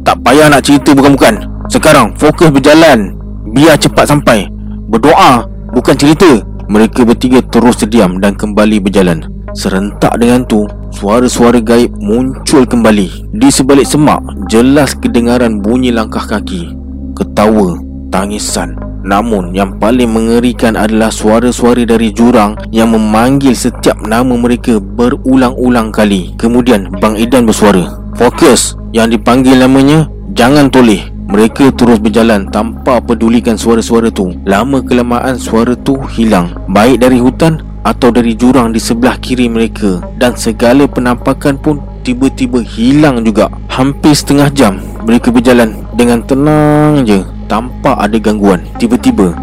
Tak 0.00 0.16
payah 0.24 0.48
nak 0.48 0.64
cerita 0.64 0.96
bukan-bukan. 0.96 1.44
Sekarang 1.68 2.16
fokus 2.16 2.48
berjalan. 2.48 3.14
Biar 3.52 3.76
cepat 3.76 4.08
sampai. 4.08 4.48
Berdoa 4.88 5.44
Bukan 5.76 5.94
cerita. 5.94 6.40
Mereka 6.66 7.04
bertiga 7.04 7.44
terus 7.44 7.78
terdiam 7.78 8.16
Dan 8.18 8.34
kembali 8.34 8.80
berjalan. 8.80 9.22
Serentak 9.52 10.16
dengan 10.16 10.42
tu 10.48 10.64
Suara-suara 10.90 11.60
gaib 11.60 11.92
muncul 12.00 12.64
kembali. 12.64 13.36
Di 13.36 13.48
sebalik 13.52 13.86
semak 13.86 14.24
Jelas 14.48 14.96
kedengaran 14.96 15.60
bunyi 15.60 15.92
langkah 15.92 16.24
kaki. 16.24 16.72
Ketawa 17.14 17.76
Tangisan 18.10 18.89
Namun 19.00 19.56
yang 19.56 19.80
paling 19.80 20.12
mengerikan 20.12 20.76
adalah 20.76 21.08
suara-suara 21.08 21.84
dari 21.88 22.12
jurang 22.12 22.56
yang 22.68 22.92
memanggil 22.92 23.56
setiap 23.56 23.96
nama 24.04 24.36
mereka 24.36 24.76
berulang-ulang 24.78 25.88
kali. 25.88 26.36
Kemudian 26.36 26.92
Bang 27.00 27.16
Idan 27.16 27.48
bersuara. 27.48 28.00
Fokus 28.16 28.76
yang 28.92 29.08
dipanggil 29.08 29.56
namanya 29.56 30.08
jangan 30.36 30.68
toleh. 30.68 31.08
Mereka 31.30 31.78
terus 31.78 32.02
berjalan 32.02 32.50
tanpa 32.50 32.98
pedulikan 32.98 33.54
suara-suara 33.54 34.10
tu. 34.10 34.34
Lama 34.42 34.82
kelamaan 34.82 35.38
suara 35.38 35.78
tu 35.78 35.94
hilang. 36.10 36.50
Baik 36.66 37.06
dari 37.06 37.22
hutan 37.22 37.62
atau 37.86 38.10
dari 38.10 38.34
jurang 38.34 38.74
di 38.74 38.82
sebelah 38.82 39.14
kiri 39.22 39.46
mereka. 39.46 40.02
Dan 40.18 40.34
segala 40.34 40.90
penampakan 40.90 41.54
pun 41.54 41.78
tiba-tiba 42.02 42.58
hilang 42.66 43.22
juga. 43.22 43.46
Hampir 43.70 44.10
setengah 44.10 44.50
jam 44.50 44.82
mereka 45.06 45.30
berjalan 45.30 45.86
dengan 45.94 46.18
tenang 46.26 47.06
je 47.06 47.39
tanpa 47.50 47.98
ada 47.98 48.14
gangguan. 48.22 48.62
Tiba-tiba 48.78 49.34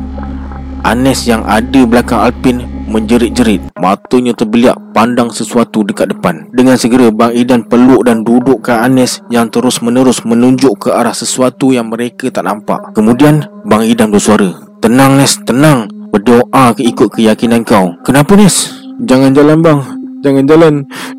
Anes 0.87 1.27
yang 1.27 1.43
ada 1.43 1.83
belakang 1.83 2.31
Alpin 2.31 2.63
menjerit-jerit. 2.87 3.59
Matanya 3.75 4.31
terbeliak 4.31 4.79
pandang 4.95 5.27
sesuatu 5.27 5.83
dekat 5.83 6.15
depan. 6.15 6.47
Dengan 6.55 6.79
segera 6.79 7.11
Bang 7.11 7.35
Idan 7.35 7.67
peluk 7.67 8.07
dan 8.07 8.23
dudukkan 8.23 8.87
Anes 8.87 9.19
Yang 9.27 9.59
terus 9.59 9.83
menerus 9.83 10.23
menunjuk 10.23 10.87
ke 10.87 10.89
arah 10.95 11.11
sesuatu 11.11 11.75
yang 11.75 11.91
mereka 11.91 12.31
tak 12.31 12.47
nampak. 12.47 12.95
Kemudian 12.95 13.43
Bang 13.67 13.83
Idan 13.83 14.15
bersuara 14.15 14.47
Tenang 14.79 15.19
Nes, 15.19 15.35
tenang. 15.43 15.91
Berdoa 16.07 16.71
ke 16.71 16.87
ikut 16.87 17.11
keyakinan 17.11 17.67
kau. 17.67 17.91
Kenapa 18.07 18.39
Nes? 18.39 18.71
Jangan 19.03 19.35
jalan 19.35 19.59
bang. 19.59 19.79
Jangan 20.23 20.45
jalan. 20.47 20.73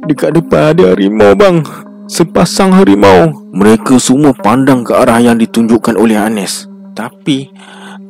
Dekat 0.08 0.32
depan 0.32 0.72
ada 0.72 0.96
harimau 0.96 1.36
bang. 1.36 1.60
Sepasang 2.08 2.72
harimau. 2.72 3.36
Mereka 3.52 4.00
semua 4.00 4.32
pandang 4.32 4.80
ke 4.80 4.96
arah 4.96 5.20
yang 5.20 5.36
ditunjukkan 5.36 5.98
oleh 6.00 6.16
Anes 6.16 6.67
tapi 6.98 7.54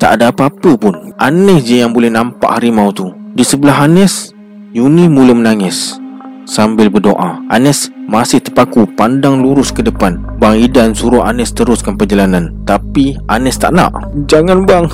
tak 0.00 0.16
ada 0.16 0.32
apa-apa 0.32 0.80
pun. 0.80 1.12
Aneh 1.20 1.60
je 1.60 1.84
yang 1.84 1.92
boleh 1.92 2.08
nampak 2.08 2.48
harimau 2.48 2.88
tu. 2.88 3.12
Di 3.36 3.44
sebelah 3.44 3.84
Anes 3.84 4.32
Yuni 4.72 5.12
mula 5.12 5.36
menangis. 5.36 6.00
Sambil 6.48 6.88
berdoa 6.88 7.44
Anes 7.52 7.92
masih 8.08 8.40
terpaku 8.40 8.88
pandang 8.96 9.44
lurus 9.44 9.68
ke 9.68 9.84
depan. 9.84 10.16
Bang 10.40 10.56
Idan 10.56 10.96
suruh 10.96 11.20
Anes 11.20 11.52
teruskan 11.52 12.00
perjalanan. 12.00 12.56
Tapi 12.64 13.20
Anes 13.28 13.60
tak 13.60 13.76
nak. 13.76 13.92
Jangan 14.24 14.64
bang. 14.64 14.88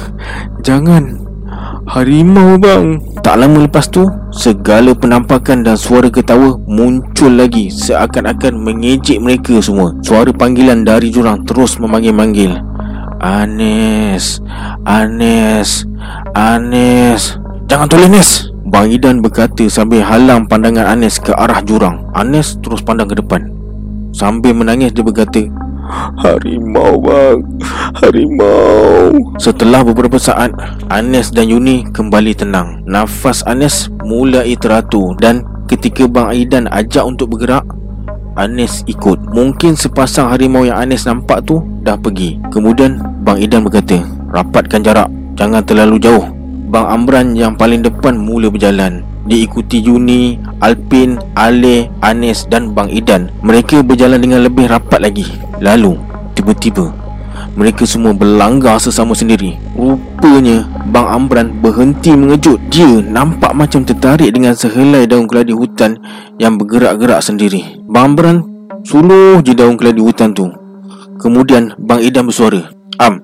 Jangan. 0.66 1.22
Harimau 1.86 2.58
bang. 2.58 2.98
Tak 3.22 3.38
lama 3.38 3.68
lepas 3.68 3.86
tu 3.86 4.02
Segala 4.34 4.90
penampakan 4.96 5.62
dan 5.62 5.78
suara 5.78 6.10
ketawa 6.10 6.58
Muncul 6.66 7.38
lagi 7.38 7.70
Seakan-akan 7.70 8.58
mengejek 8.58 9.22
mereka 9.22 9.60
semua. 9.62 9.94
Suara 10.02 10.34
panggilan 10.34 10.82
dari 10.82 11.14
jurang 11.14 11.46
Terus 11.46 11.78
memanggil-manggil 11.78 12.74
Anes 13.24 14.44
Anes 14.84 15.88
Anes 16.36 17.40
Jangan 17.64 17.88
toleh 17.88 18.12
Anes 18.12 18.52
Bang 18.68 18.92
Idan 18.92 19.24
berkata 19.24 19.64
sambil 19.72 20.04
halang 20.04 20.44
pandangan 20.44 20.98
Anes 20.98 21.16
ke 21.16 21.32
arah 21.32 21.64
jurang. 21.64 22.10
Anes 22.12 22.58
terus 22.58 22.82
pandang 22.82 23.06
ke 23.06 23.16
depan. 23.16 23.48
Sambil 24.10 24.50
menangis 24.50 24.92
dia 24.92 25.00
berkata 25.00 25.46
Harimau 26.20 27.00
bang. 27.00 27.38
Harimau. 28.02 29.36
Setelah 29.36 29.84
beberapa 29.84 30.16
saat 30.16 30.52
Anes 30.92 31.32
dan 31.32 31.48
Yuni 31.48 31.86
kembali 31.92 32.34
tenang. 32.34 32.82
Nafas 32.88 33.44
Anes 33.44 33.92
mulai 34.02 34.56
teratur 34.56 35.16
Dan 35.16 35.44
ketika 35.68 36.08
Bang 36.08 36.32
Aidan 36.32 36.68
ajak 36.72 37.04
untuk 37.04 37.36
bergerak 37.36 37.64
Anes 38.34 38.82
ikut. 38.86 39.30
Mungkin 39.30 39.78
sepasang 39.78 40.30
harimau 40.30 40.66
yang 40.66 40.78
Anes 40.78 41.06
nampak 41.06 41.46
tu 41.46 41.62
Dah 41.82 41.98
pergi. 41.98 42.38
Kemudian 42.50 42.98
Bang 43.22 43.38
Idan 43.38 43.62
berkata 43.62 44.02
Rapatkan 44.34 44.82
jarak. 44.82 45.08
Jangan 45.38 45.62
terlalu 45.62 45.98
jauh. 46.02 46.26
Bang 46.70 46.90
Amran 46.90 47.38
yang 47.38 47.54
paling 47.54 47.86
depan 47.86 48.18
mula 48.18 48.50
berjalan. 48.50 49.06
Diikuti 49.24 49.80
Juni, 49.80 50.36
Alpin, 50.60 51.16
Ale, 51.38 51.88
Anes 52.02 52.44
dan 52.50 52.74
Bang 52.74 52.90
Idan. 52.90 53.30
Mereka 53.46 53.86
berjalan 53.86 54.20
dengan 54.20 54.42
lebih 54.42 54.66
rapat 54.68 55.00
lagi. 55.00 55.24
Lalu 55.62 56.14
Tiba-tiba 56.34 56.90
mereka 57.54 57.86
semua 57.86 58.10
berlanggar 58.10 58.82
sesama 58.82 59.14
sendiri. 59.14 59.54
Rupanya 59.78 60.66
Bang 60.90 61.06
Amran 61.06 61.54
berhenti 61.62 62.10
mengejut. 62.14 62.58
Dia 62.70 62.98
nampak 63.02 63.54
macam 63.54 63.86
tertarik 63.86 64.34
dengan 64.34 64.58
sehelai 64.58 65.06
daun 65.06 65.30
keladi 65.30 65.54
hutan 65.54 65.98
Yang 66.42 66.66
bergerak-gerak 66.66 67.22
sendiri. 67.22 67.78
Bang 67.86 68.14
Amran 68.14 68.42
suluh 68.82 69.38
je 69.46 69.54
daun 69.54 69.78
keladi 69.78 70.02
hutan 70.02 70.34
tu. 70.34 70.50
Kemudian 71.22 71.78
Bang 71.78 72.02
Idan 72.02 72.26
bersuara 72.26 72.68
Am, 72.98 73.18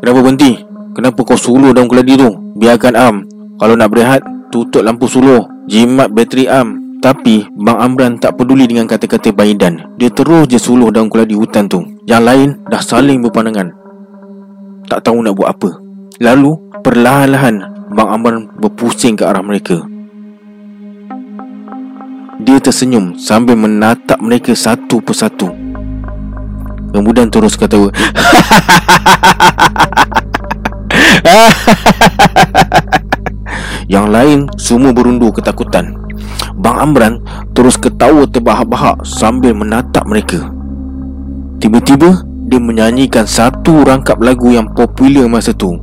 kenapa 0.00 0.20
berhenti? 0.20 0.60
Kenapa 0.92 1.24
kau 1.24 1.36
suluh 1.36 1.72
daun 1.72 1.88
keladi 1.88 2.16
tu? 2.16 2.32
Biarkan 2.56 2.94
Am. 2.96 3.16
Kalau 3.56 3.72
nak 3.76 3.92
berehat, 3.92 4.20
tutup 4.52 4.84
lampu 4.84 5.08
suluh. 5.08 5.44
Jimat 5.68 6.12
bateri 6.12 6.48
Am. 6.48 6.86
Tapi 7.00 7.44
Bang 7.52 7.76
Amran 7.80 8.16
tak 8.16 8.40
peduli 8.40 8.64
dengan 8.64 8.88
kata-kata 8.88 9.28
Baidan 9.30 9.94
Dia 10.00 10.08
terus 10.08 10.48
je 10.48 10.56
suluh 10.56 10.88
daun 10.88 11.12
keladi 11.12 11.36
hutan 11.36 11.68
tu 11.68 11.95
Yang 12.06 12.22
lain 12.22 12.62
dah 12.70 12.78
saling 12.78 13.18
berpandangan. 13.18 13.74
Tak 14.86 15.02
tahu 15.02 15.26
nak 15.26 15.34
buat 15.34 15.58
apa. 15.58 15.74
Lalu 16.22 16.54
perlahan-lahan 16.86 17.58
Bang 17.98 18.14
Amran 18.14 18.46
berpusing 18.62 19.18
ke 19.18 19.26
arah 19.26 19.42
mereka. 19.42 19.82
Dia 22.46 22.62
tersenyum 22.62 23.18
sambil 23.18 23.58
menatap 23.58 24.22
mereka 24.22 24.54
satu 24.54 25.02
persatu. 25.02 25.50
Kemudian 26.94 27.26
terus 27.26 27.58
kata 27.58 27.90
Yang 33.90 34.06
lain 34.06 34.46
semua 34.54 34.94
berundur 34.94 35.34
ketakutan. 35.34 35.98
Bang 36.54 36.78
Amran 36.78 37.18
terus 37.50 37.74
ketawa 37.74 38.30
terbahak-bahak 38.30 39.02
sambil 39.02 39.58
menatap 39.58 40.06
mereka. 40.06 40.55
Tiba-tiba, 41.56 42.20
dia 42.46 42.60
menyanyikan 42.60 43.24
satu 43.24 43.82
rangkap 43.82 44.20
lagu 44.20 44.52
yang 44.52 44.68
popular 44.76 45.26
masa 45.26 45.56
tu. 45.56 45.74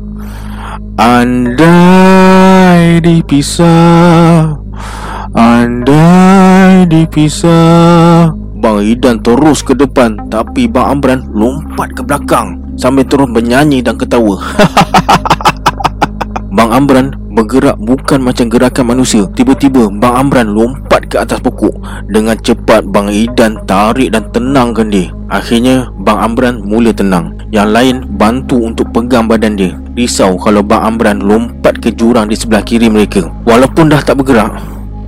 Andai 0.94 3.02
dipisah 3.02 4.54
Andai 5.34 6.86
dipisah 6.86 8.30
Bang 8.62 8.86
Idan 8.86 9.18
terus 9.26 9.66
ke 9.66 9.74
depan 9.74 10.30
Tapi 10.30 10.70
Bang 10.70 11.02
Amran 11.02 11.26
lompat 11.34 11.98
ke 11.98 12.06
belakang 12.06 12.78
Sambil 12.78 13.10
terus 13.10 13.26
menyanyi 13.26 13.82
dan 13.82 13.98
ketawa 13.98 14.38
Bang 16.58 16.70
Amran 16.70 17.13
bergerak 17.34 17.82
bukan 17.82 18.22
macam 18.22 18.46
gerakan 18.48 18.94
manusia. 18.94 19.26
Tiba-tiba 19.34 19.90
Bang 19.90 20.30
Amran 20.30 20.54
lompat 20.54 21.10
ke 21.10 21.18
atas 21.18 21.42
pokok. 21.42 21.74
Dengan 22.08 22.38
cepat 22.38 22.86
Bang 22.86 23.10
Idan 23.10 23.58
tarik 23.66 24.14
dan 24.14 24.30
tenangkan 24.30 24.94
dia. 24.94 25.10
Akhirnya 25.34 25.90
Bang 26.06 26.22
Amran 26.22 26.62
mula 26.62 26.94
tenang. 26.94 27.34
Yang 27.50 27.70
lain 27.74 27.96
bantu 28.16 28.62
untuk 28.62 28.94
pegang 28.94 29.26
badan 29.26 29.58
dia. 29.58 29.74
Risau 29.98 30.38
kalau 30.38 30.62
Bang 30.62 30.96
Amran 30.96 31.26
lompat 31.26 31.82
ke 31.82 31.90
jurang 31.90 32.30
di 32.30 32.38
sebelah 32.38 32.62
kiri 32.62 32.88
mereka. 32.88 33.26
Walaupun 33.50 33.90
dah 33.90 34.02
tak 34.06 34.22
bergerak, 34.22 34.54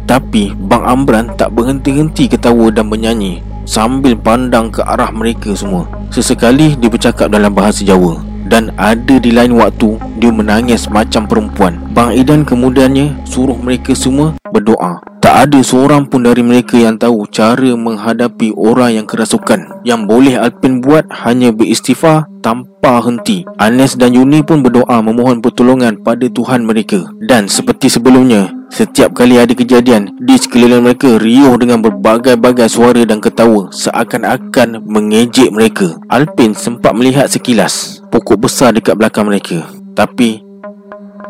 tapi 0.10 0.54
Bang 0.58 0.86
Amran 0.86 1.30
tak 1.38 1.54
berhenti-henti 1.54 2.30
ketawa 2.30 2.74
dan 2.74 2.90
menyanyi 2.90 3.42
sambil 3.66 4.14
pandang 4.14 4.70
ke 4.70 4.82
arah 4.86 5.10
mereka 5.10 5.54
semua. 5.58 5.90
Sesekali 6.14 6.78
dia 6.78 6.90
bercakap 6.90 7.34
dalam 7.34 7.52
bahasa 7.54 7.82
Jawa 7.82 8.22
dan 8.46 8.70
ada 8.78 9.18
di 9.18 9.34
lain 9.34 9.58
waktu 9.58 9.98
dia 10.22 10.30
menangis 10.30 10.86
macam 10.88 11.26
perempuan. 11.26 11.85
Bang 11.96 12.12
Idan 12.12 12.44
kemudiannya 12.44 13.24
suruh 13.24 13.56
mereka 13.56 13.96
semua 13.96 14.36
berdoa. 14.52 15.00
Tak 15.24 15.48
ada 15.48 15.64
seorang 15.64 16.06
pun 16.12 16.28
dari 16.28 16.44
mereka 16.44 16.76
yang 16.76 17.00
tahu 17.00 17.24
cara 17.32 17.72
menghadapi 17.72 18.52
orang 18.52 19.00
yang 19.00 19.08
kerasukan. 19.08 19.82
Yang 19.88 20.02
boleh 20.04 20.36
Alpin 20.36 20.84
buat 20.84 21.08
hanya 21.24 21.56
beristighfar 21.56 22.28
tanpa 22.44 23.00
henti. 23.00 23.48
Anes 23.58 23.96
dan 23.96 24.12
Yuni 24.12 24.44
pun 24.44 24.60
berdoa 24.60 25.00
memohon 25.00 25.40
pertolongan 25.40 25.98
pada 26.04 26.28
Tuhan 26.28 26.68
mereka. 26.68 27.10
Dan 27.26 27.48
seperti 27.48 27.88
sebelumnya, 27.88 28.54
setiap 28.70 29.16
kali 29.16 29.40
ada 29.40 29.56
kejadian, 29.56 30.14
di 30.20 30.36
sekeliling 30.38 30.86
mereka 30.86 31.18
riuh 31.18 31.58
dengan 31.58 31.80
berbagai-bagai 31.80 32.70
suara 32.70 33.02
dan 33.08 33.24
ketawa 33.24 33.74
seakan-akan 33.74 34.84
mengejek 34.84 35.50
mereka. 35.50 35.96
Alpin 36.12 36.54
sempat 36.54 36.92
melihat 36.92 37.32
sekilas 37.32 38.04
pokok 38.14 38.46
besar 38.46 38.78
dekat 38.78 38.94
belakang 38.94 39.26
mereka. 39.26 39.66
Tapi, 39.98 40.45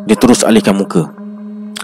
dia 0.05 0.17
terus 0.17 0.45
alihkan 0.45 0.77
muka. 0.77 1.09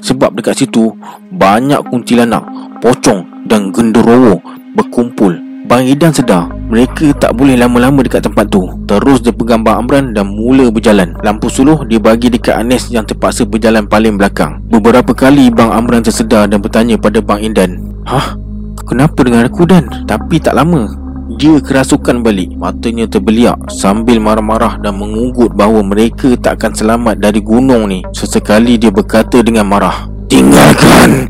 Sebab 0.01 0.33
dekat 0.33 0.65
situ 0.65 0.93
banyak 1.33 1.77
kuntilanak, 1.89 2.41
pocong 2.81 3.45
dan 3.45 3.69
genderowo 3.69 4.41
berkumpul. 4.73 5.35
Bang 5.61 5.85
Idan 5.85 6.09
sedar 6.09 6.49
mereka 6.71 7.11
tak 7.19 7.35
boleh 7.35 7.59
lama-lama 7.59 7.99
dekat 7.99 8.23
tempat 8.23 8.47
tu. 8.47 8.63
Terus 8.87 9.19
dia 9.19 9.35
pegang 9.35 9.59
Bang 9.59 9.83
Amran 9.83 10.15
dan 10.15 10.31
mula 10.31 10.71
berjalan. 10.71 11.11
Lampu 11.19 11.51
suluh 11.51 11.83
dia 11.83 11.99
bagi 11.99 12.31
dekat 12.31 12.55
Anes 12.55 12.87
yang 12.87 13.03
terpaksa 13.03 13.43
berjalan 13.43 13.85
paling 13.85 14.15
belakang. 14.15 14.63
Beberapa 14.71 15.11
kali 15.11 15.51
Bang 15.51 15.69
Amran 15.75 15.99
tersedar 15.99 16.47
dan 16.47 16.63
bertanya 16.63 16.95
pada 16.95 17.19
Bang 17.19 17.43
Indan. 17.43 17.75
Hah? 18.07 18.39
Kenapa 18.87 19.23
dengan 19.23 19.47
aku 19.47 19.63
Dan? 19.63 19.87
Tapi 20.03 20.39
tak 20.39 20.55
lama 20.57 21.00
dia 21.41 21.57
kerasukan 21.57 22.21
balik. 22.21 22.53
Matanya 22.53 23.09
terbeliak 23.09 23.57
Sambil 23.73 24.21
marah-marah 24.21 24.77
dan 24.77 24.93
mengugut 25.01 25.57
bahawa 25.57 25.81
mereka 25.81 26.37
tak 26.37 26.61
akan 26.61 26.77
selamat 26.77 27.17
dari 27.17 27.41
gunung 27.41 27.89
ni. 27.89 28.05
Sesekali 28.13 28.77
dia 28.77 28.93
berkata 28.93 29.41
dengan 29.41 29.65
marah 29.65 30.05
Tinggalkan! 30.29 31.25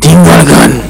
Tinggalkan! 0.00 0.80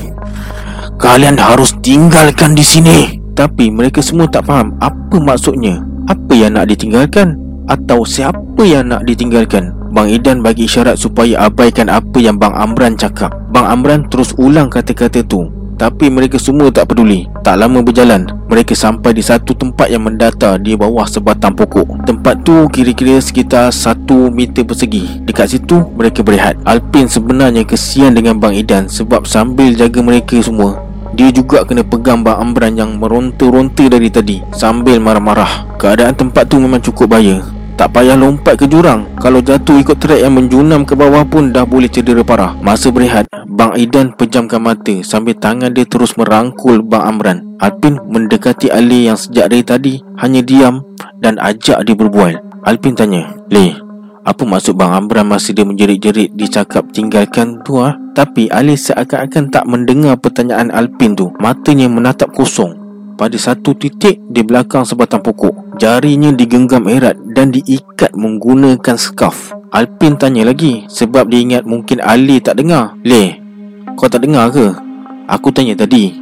Kalian 1.02 1.34
harus 1.34 1.74
tinggalkan 1.82 2.54
di 2.54 2.62
sini! 2.62 2.98
Tapi 3.34 3.74
mereka 3.74 3.98
semua 3.98 4.30
tak 4.30 4.46
faham 4.46 4.78
Apa 4.78 5.18
maksudnya. 5.18 5.82
Apa 6.06 6.30
yang 6.30 6.54
nak 6.54 6.70
ditinggalkan 6.70 7.34
Atau 7.66 8.06
siapa 8.06 8.62
yang 8.62 8.94
nak 8.94 9.02
ditinggalkan? 9.10 9.74
Bang 9.90 10.08
Idan 10.08 10.40
bagi 10.40 10.64
isyarat 10.70 10.96
supaya 10.96 11.50
abaikan 11.50 11.90
apa 11.92 12.16
yang 12.16 12.40
Bang 12.40 12.56
Amran 12.56 12.96
cakap. 12.96 13.34
Bang 13.52 13.68
Amran 13.68 14.08
terus 14.08 14.32
ulang 14.40 14.72
kata-kata 14.72 15.20
tu 15.26 15.61
tapi 15.76 16.12
mereka 16.12 16.36
semua 16.38 16.70
tak 16.70 16.92
peduli. 16.92 17.26
Tak 17.42 17.58
lama 17.58 17.82
berjalan 17.82 18.22
Mereka 18.46 18.70
sampai 18.78 19.10
di 19.10 19.22
satu 19.24 19.50
tempat 19.50 19.90
yang 19.90 20.06
mendata 20.06 20.54
Di 20.54 20.78
bawah 20.78 21.02
sebatang 21.10 21.58
pokok. 21.58 22.06
Tempat 22.06 22.46
tu 22.46 22.70
kira-kira 22.70 23.18
sekitar 23.18 23.74
satu 23.74 24.30
meter 24.30 24.62
persegi. 24.62 25.22
Dekat 25.26 25.58
situ 25.58 25.82
mereka 25.98 26.22
berehat. 26.22 26.54
Alpin 26.62 27.10
sebenarnya 27.10 27.66
kesian 27.66 28.14
dengan 28.14 28.38
Bang 28.38 28.54
Idan 28.54 28.86
Sebab 28.86 29.26
sambil 29.26 29.74
jaga 29.74 30.00
mereka 30.02 30.38
semua 30.38 30.78
dia 31.12 31.28
juga 31.28 31.60
kena 31.68 31.84
pegang 31.84 32.24
Bang 32.24 32.40
Amran 32.40 32.72
yang 32.72 32.96
meronta-ronta 32.96 33.84
dari 33.84 34.08
tadi 34.08 34.40
Sambil 34.56 34.96
marah-marah. 34.96 35.76
Keadaan 35.76 36.16
tempat 36.16 36.48
tu 36.48 36.56
memang 36.56 36.80
cukup 36.80 37.12
bahaya 37.12 37.44
tak 37.82 37.98
payah 37.98 38.14
lompat 38.14 38.54
ke 38.62 38.70
jurang. 38.70 39.10
Kalau 39.18 39.42
jatuh 39.42 39.74
ikut 39.82 39.98
trek 39.98 40.22
yang 40.22 40.38
menjunam 40.38 40.86
ke 40.86 40.94
bawah 40.94 41.26
pun 41.26 41.50
dah 41.50 41.66
boleh 41.66 41.90
cedera 41.90 42.22
parah. 42.22 42.54
Masa 42.62 42.94
berehat 42.94 43.26
Bang 43.50 43.74
Idan 43.74 44.14
pejamkan 44.14 44.62
mata 44.62 45.02
Sambil 45.02 45.34
tangan 45.34 45.74
dia 45.74 45.82
terus 45.82 46.14
merangkul 46.14 46.78
Bang 46.86 47.02
Amran. 47.02 47.42
Alpin 47.58 47.98
mendekati 48.06 48.70
Ali 48.70 49.10
yang 49.10 49.18
sejak 49.18 49.50
dari 49.50 49.66
tadi 49.66 49.94
Hanya 50.22 50.46
diam 50.46 50.86
dan 51.18 51.42
ajak 51.42 51.82
dia 51.82 51.98
berbual. 51.98 52.38
Alpin 52.62 52.94
tanya 52.94 53.34
Le, 53.50 53.74
apa 54.22 54.46
maksud 54.46 54.78
Bang 54.78 54.94
Amran 54.94 55.26
masa 55.26 55.50
dia 55.50 55.66
menjerit-jerit 55.66 56.38
Dicakap 56.38 56.86
tinggalkan 56.94 57.66
tu 57.66 57.82
ah? 57.82 57.98
Tapi 58.14 58.46
Ali 58.54 58.78
seakan-akan 58.78 59.50
tak 59.50 59.66
mendengar 59.66 60.14
pertanyaan 60.22 60.70
Alpin 60.70 61.18
tu. 61.18 61.34
Matanya 61.42 61.90
menatap 61.90 62.30
kosong. 62.30 62.78
Pada 63.18 63.34
satu 63.34 63.74
titik 63.74 64.22
di 64.30 64.46
belakang 64.46 64.86
sebatang 64.86 65.22
pokok. 65.22 65.71
Jarinya 65.82 66.30
digenggam 66.30 66.86
erat 66.86 67.18
dan 67.34 67.50
diikat 67.50 68.14
menggunakan 68.14 68.94
scarf. 68.94 69.50
Alpin 69.74 70.14
tanya 70.14 70.46
lagi 70.46 70.86
sebab 70.86 71.26
dia 71.26 71.42
ingat 71.42 71.66
mungkin 71.66 71.98
Ali 71.98 72.38
tak 72.38 72.62
dengar. 72.62 72.94
Le, 73.02 73.34
kau 73.98 74.06
tak 74.06 74.22
dengar 74.22 74.54
ke? 74.54 74.70
Aku 75.26 75.50
tanya 75.50 75.74
tadi. 75.74 76.14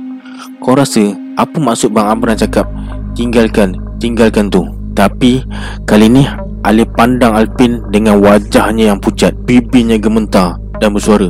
Kau 0.65 0.73
rasa 0.73 1.13
apa 1.37 1.61
maksud 1.61 1.93
Bang 1.93 2.09
Amran 2.09 2.41
cakap 2.41 2.65
tinggalkan, 3.13 3.77
tinggalkan 4.01 4.49
tu? 4.49 4.65
Tapi 4.97 5.45
kali 5.85 6.09
ni 6.09 6.25
Ali 6.65 6.89
pandang 6.97 7.37
Alpin 7.37 7.85
dengan 7.93 8.17
wajahnya 8.17 8.97
yang 8.97 8.99
pucat, 9.05 9.37
bibirnya 9.45 10.01
gementar 10.01 10.57
dan 10.81 10.97
bersuara. 10.97 11.29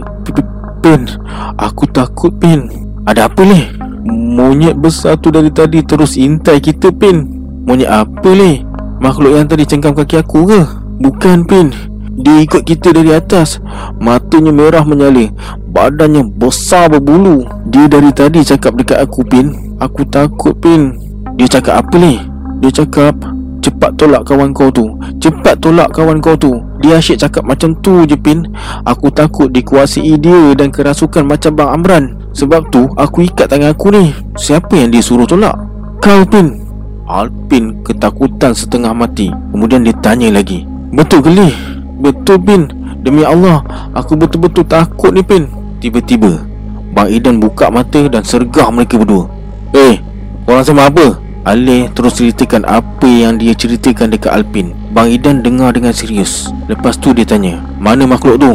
Pin, 0.78 1.02
aku 1.58 1.82
takut 1.90 2.30
Pin. 2.38 2.70
Ada 3.10 3.26
apa 3.26 3.42
ni? 3.42 3.74
Monyet 4.06 4.78
besar 4.78 5.18
tu 5.18 5.34
dari 5.34 5.50
tadi 5.50 5.82
terus 5.82 6.14
intai 6.14 6.62
kita 6.62 6.94
Pin 6.94 7.39
Monyet 7.70 7.87
apa 7.87 8.35
ni? 8.35 8.66
Makhluk 8.98 9.30
yang 9.30 9.46
tadi 9.46 9.62
cengkam 9.62 9.94
kaki 9.94 10.18
aku 10.18 10.42
ke? 10.42 10.59
Bukan 10.98 11.46
Pin. 11.46 11.70
Dia 12.18 12.42
ikut 12.42 12.66
kita 12.66 12.90
dari 12.90 13.14
atas. 13.14 13.62
Matanya 14.02 14.50
merah 14.50 14.83
menyala. 14.83 15.30
Badannya 15.70 16.26
besar 16.35 16.90
berbulu. 16.90 17.46
Dia 17.70 17.87
dari 17.87 18.11
tadi 18.11 18.42
cakap 18.42 18.74
dekat 18.74 18.98
aku 18.98 19.22
Pin. 19.22 19.78
Aku 19.78 20.02
takut 20.11 20.50
Pin. 20.59 20.98
Dia 21.38 21.46
cakap 21.46 21.87
apa 21.87 21.94
ni? 21.94 22.18
Dia 22.59 22.74
cakap 22.74 23.14
Cepat 23.62 23.94
tolak 23.94 24.26
kawan 24.26 24.50
kau 24.50 24.66
tu. 24.74 24.90
Cepat 25.22 25.62
tolak 25.62 25.94
kawan 25.94 26.18
kau 26.18 26.35
tu. 26.35 26.50
Dia 26.83 26.98
asyik 26.98 27.22
cakap 27.22 27.46
macam 27.46 27.78
tu 27.78 28.02
je 28.02 28.18
Pin. 28.18 28.50
Aku 28.83 29.14
takut 29.14 29.46
dikuasai 29.46 30.18
dia 30.18 30.59
dan 30.59 30.74
kerasukan 30.74 31.22
macam 31.22 31.54
Bang 31.54 31.70
Amran. 31.70 32.18
Sebab 32.35 32.66
tu 32.74 32.90
aku 32.98 33.30
ikat 33.30 33.46
tangan 33.46 33.78
aku 33.78 33.94
ni. 33.94 34.11
Siapa 34.35 34.74
yang 34.74 34.90
dia 34.90 34.98
suruh 34.98 35.22
tolak? 35.22 35.54
Kau 36.02 36.26
Pin 36.26 36.69
Alpin 37.10 37.82
ketakutan 37.82 38.54
setengah 38.54 38.94
mati. 38.94 39.34
Kemudian 39.50 39.82
dia 39.82 39.94
tanya 39.98 40.30
lagi 40.30 40.62
Betul 40.94 41.26
ke 41.26 41.30
ni? 41.34 41.50
Betul 41.98 42.38
Pin 42.42 42.62
Demi 43.02 43.26
Allah 43.26 43.62
Aku 43.98 44.14
betul-betul 44.14 44.66
takut 44.66 45.10
ni 45.10 45.22
Pin 45.26 45.50
Tiba-tiba 45.82 46.50
Bang 46.90 47.06
Idan 47.06 47.38
buka 47.38 47.70
mata 47.70 48.02
dan 48.10 48.26
sergah 48.26 48.66
mereka 48.74 48.98
berdua. 48.98 49.30
Eh, 49.70 50.02
korang 50.42 50.66
sama 50.66 50.90
apa? 50.90 51.22
Alih 51.46 51.88
terus 51.94 52.18
ceritakan 52.18 52.66
apa 52.66 53.06
yang 53.06 53.38
dia 53.40 53.54
ceritakan 53.54 54.12
dekat 54.12 54.34
Alpin. 54.34 54.74
Bang 54.90 55.08
Idan 55.08 55.40
dengar 55.40 55.72
dengan 55.72 55.94
serius. 55.94 56.50
Lepas 56.66 56.98
tu 56.98 57.14
dia 57.14 57.22
tanya 57.22 57.62
Mana 57.78 58.10
makhluk 58.10 58.42
tu? 58.42 58.52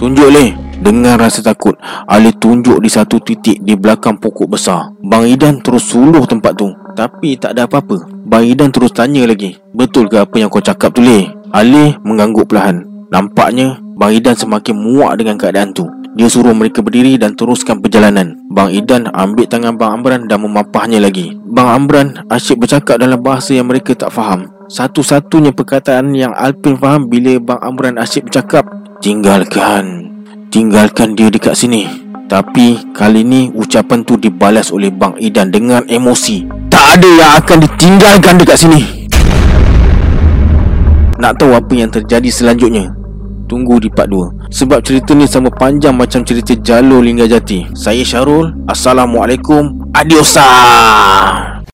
Tunjuk 0.00 0.32
leh 0.32 0.56
Dengan 0.80 1.20
rasa 1.20 1.44
takut 1.44 1.76
Alih 2.08 2.32
tunjuk 2.40 2.80
di 2.80 2.88
satu 2.88 3.20
titik 3.20 3.60
di 3.60 3.76
belakang 3.76 4.16
pokok 4.16 4.56
besar. 4.56 4.96
Bang 5.04 5.28
Idan 5.28 5.60
terus 5.60 5.84
suluh 5.84 6.24
tempat 6.24 6.56
tu 6.56 6.72
Tapi 7.00 7.40
tak 7.40 7.56
ada 7.56 7.64
apa-apa 7.64 8.04
Bang 8.28 8.44
Idan 8.44 8.68
terus 8.68 8.92
tanya 8.92 9.24
lagi 9.24 9.56
Betul 9.72 10.12
ke 10.12 10.20
apa 10.20 10.36
yang 10.36 10.52
kau 10.52 10.60
cakap 10.60 10.92
tu 10.92 11.00
leh? 11.00 11.32
Alih 11.48 11.96
mengangguk 12.04 12.52
perlahan 12.52 12.84
Nampaknya 13.08 13.80
Bang 13.96 14.12
Idan 14.12 14.36
semakin 14.36 14.76
muak 14.76 15.16
dengan 15.16 15.40
keadaan 15.40 15.72
tu 15.72 15.88
dia 16.10 16.26
suruh 16.26 16.50
mereka 16.50 16.82
berdiri 16.82 17.14
dan 17.22 17.38
teruskan 17.38 17.78
perjalanan. 17.78 18.34
Bang 18.50 18.74
Idan 18.74 19.06
ambil 19.14 19.46
tangan 19.46 19.78
Bang 19.78 20.02
Amran 20.02 20.26
dan 20.26 20.42
memapahnya 20.42 20.98
lagi. 20.98 21.38
Bang 21.38 21.70
Amran 21.70 22.26
asyik 22.26 22.66
bercakap 22.66 22.98
dalam 22.98 23.22
bahasa 23.22 23.54
yang 23.54 23.70
mereka 23.70 23.94
tak 23.94 24.10
faham. 24.10 24.50
Satu-satunya 24.66 25.54
perkataan 25.54 26.10
yang 26.10 26.34
Alpin 26.34 26.74
faham 26.74 27.06
bila 27.06 27.38
Bang 27.38 27.62
Amran 27.62 27.94
asyik 27.94 28.26
bercakap, 28.26 28.66
Tinggalkan, 28.98 30.10
tinggalkan 30.50 31.14
dia 31.14 31.30
dekat 31.30 31.54
sini. 31.54 31.86
Tapi 32.30 32.94
kali 32.94 33.26
ni 33.26 33.50
ucapan 33.50 34.06
tu 34.06 34.14
dibalas 34.14 34.70
oleh 34.70 34.94
Bang 34.94 35.18
Idan 35.18 35.50
dengan 35.50 35.82
emosi. 35.90 36.46
Tak 36.70 37.02
ada 37.02 37.08
yang 37.10 37.32
akan 37.42 37.58
ditinggalkan 37.66 38.38
dekat 38.38 38.54
sini. 38.54 39.10
Nak 41.18 41.42
tahu 41.42 41.58
apa 41.58 41.74
yang 41.74 41.90
terjadi 41.90 42.30
selanjutnya? 42.30 42.94
tunggu 43.50 43.82
di 43.82 43.90
part 43.90 44.06
2 44.06 44.46
Sebab 44.46 44.78
cerita 44.78 45.10
ni 45.10 45.26
sama 45.26 45.50
panjang 45.50 45.90
macam 45.90 46.22
cerita 46.22 46.54
Jalur 46.54 47.02
Linggajati 47.02 47.74
Saya 47.74 48.06
Syarul 48.06 48.54
Assalamualaikum 48.70 49.90
Adiosa 49.90 50.46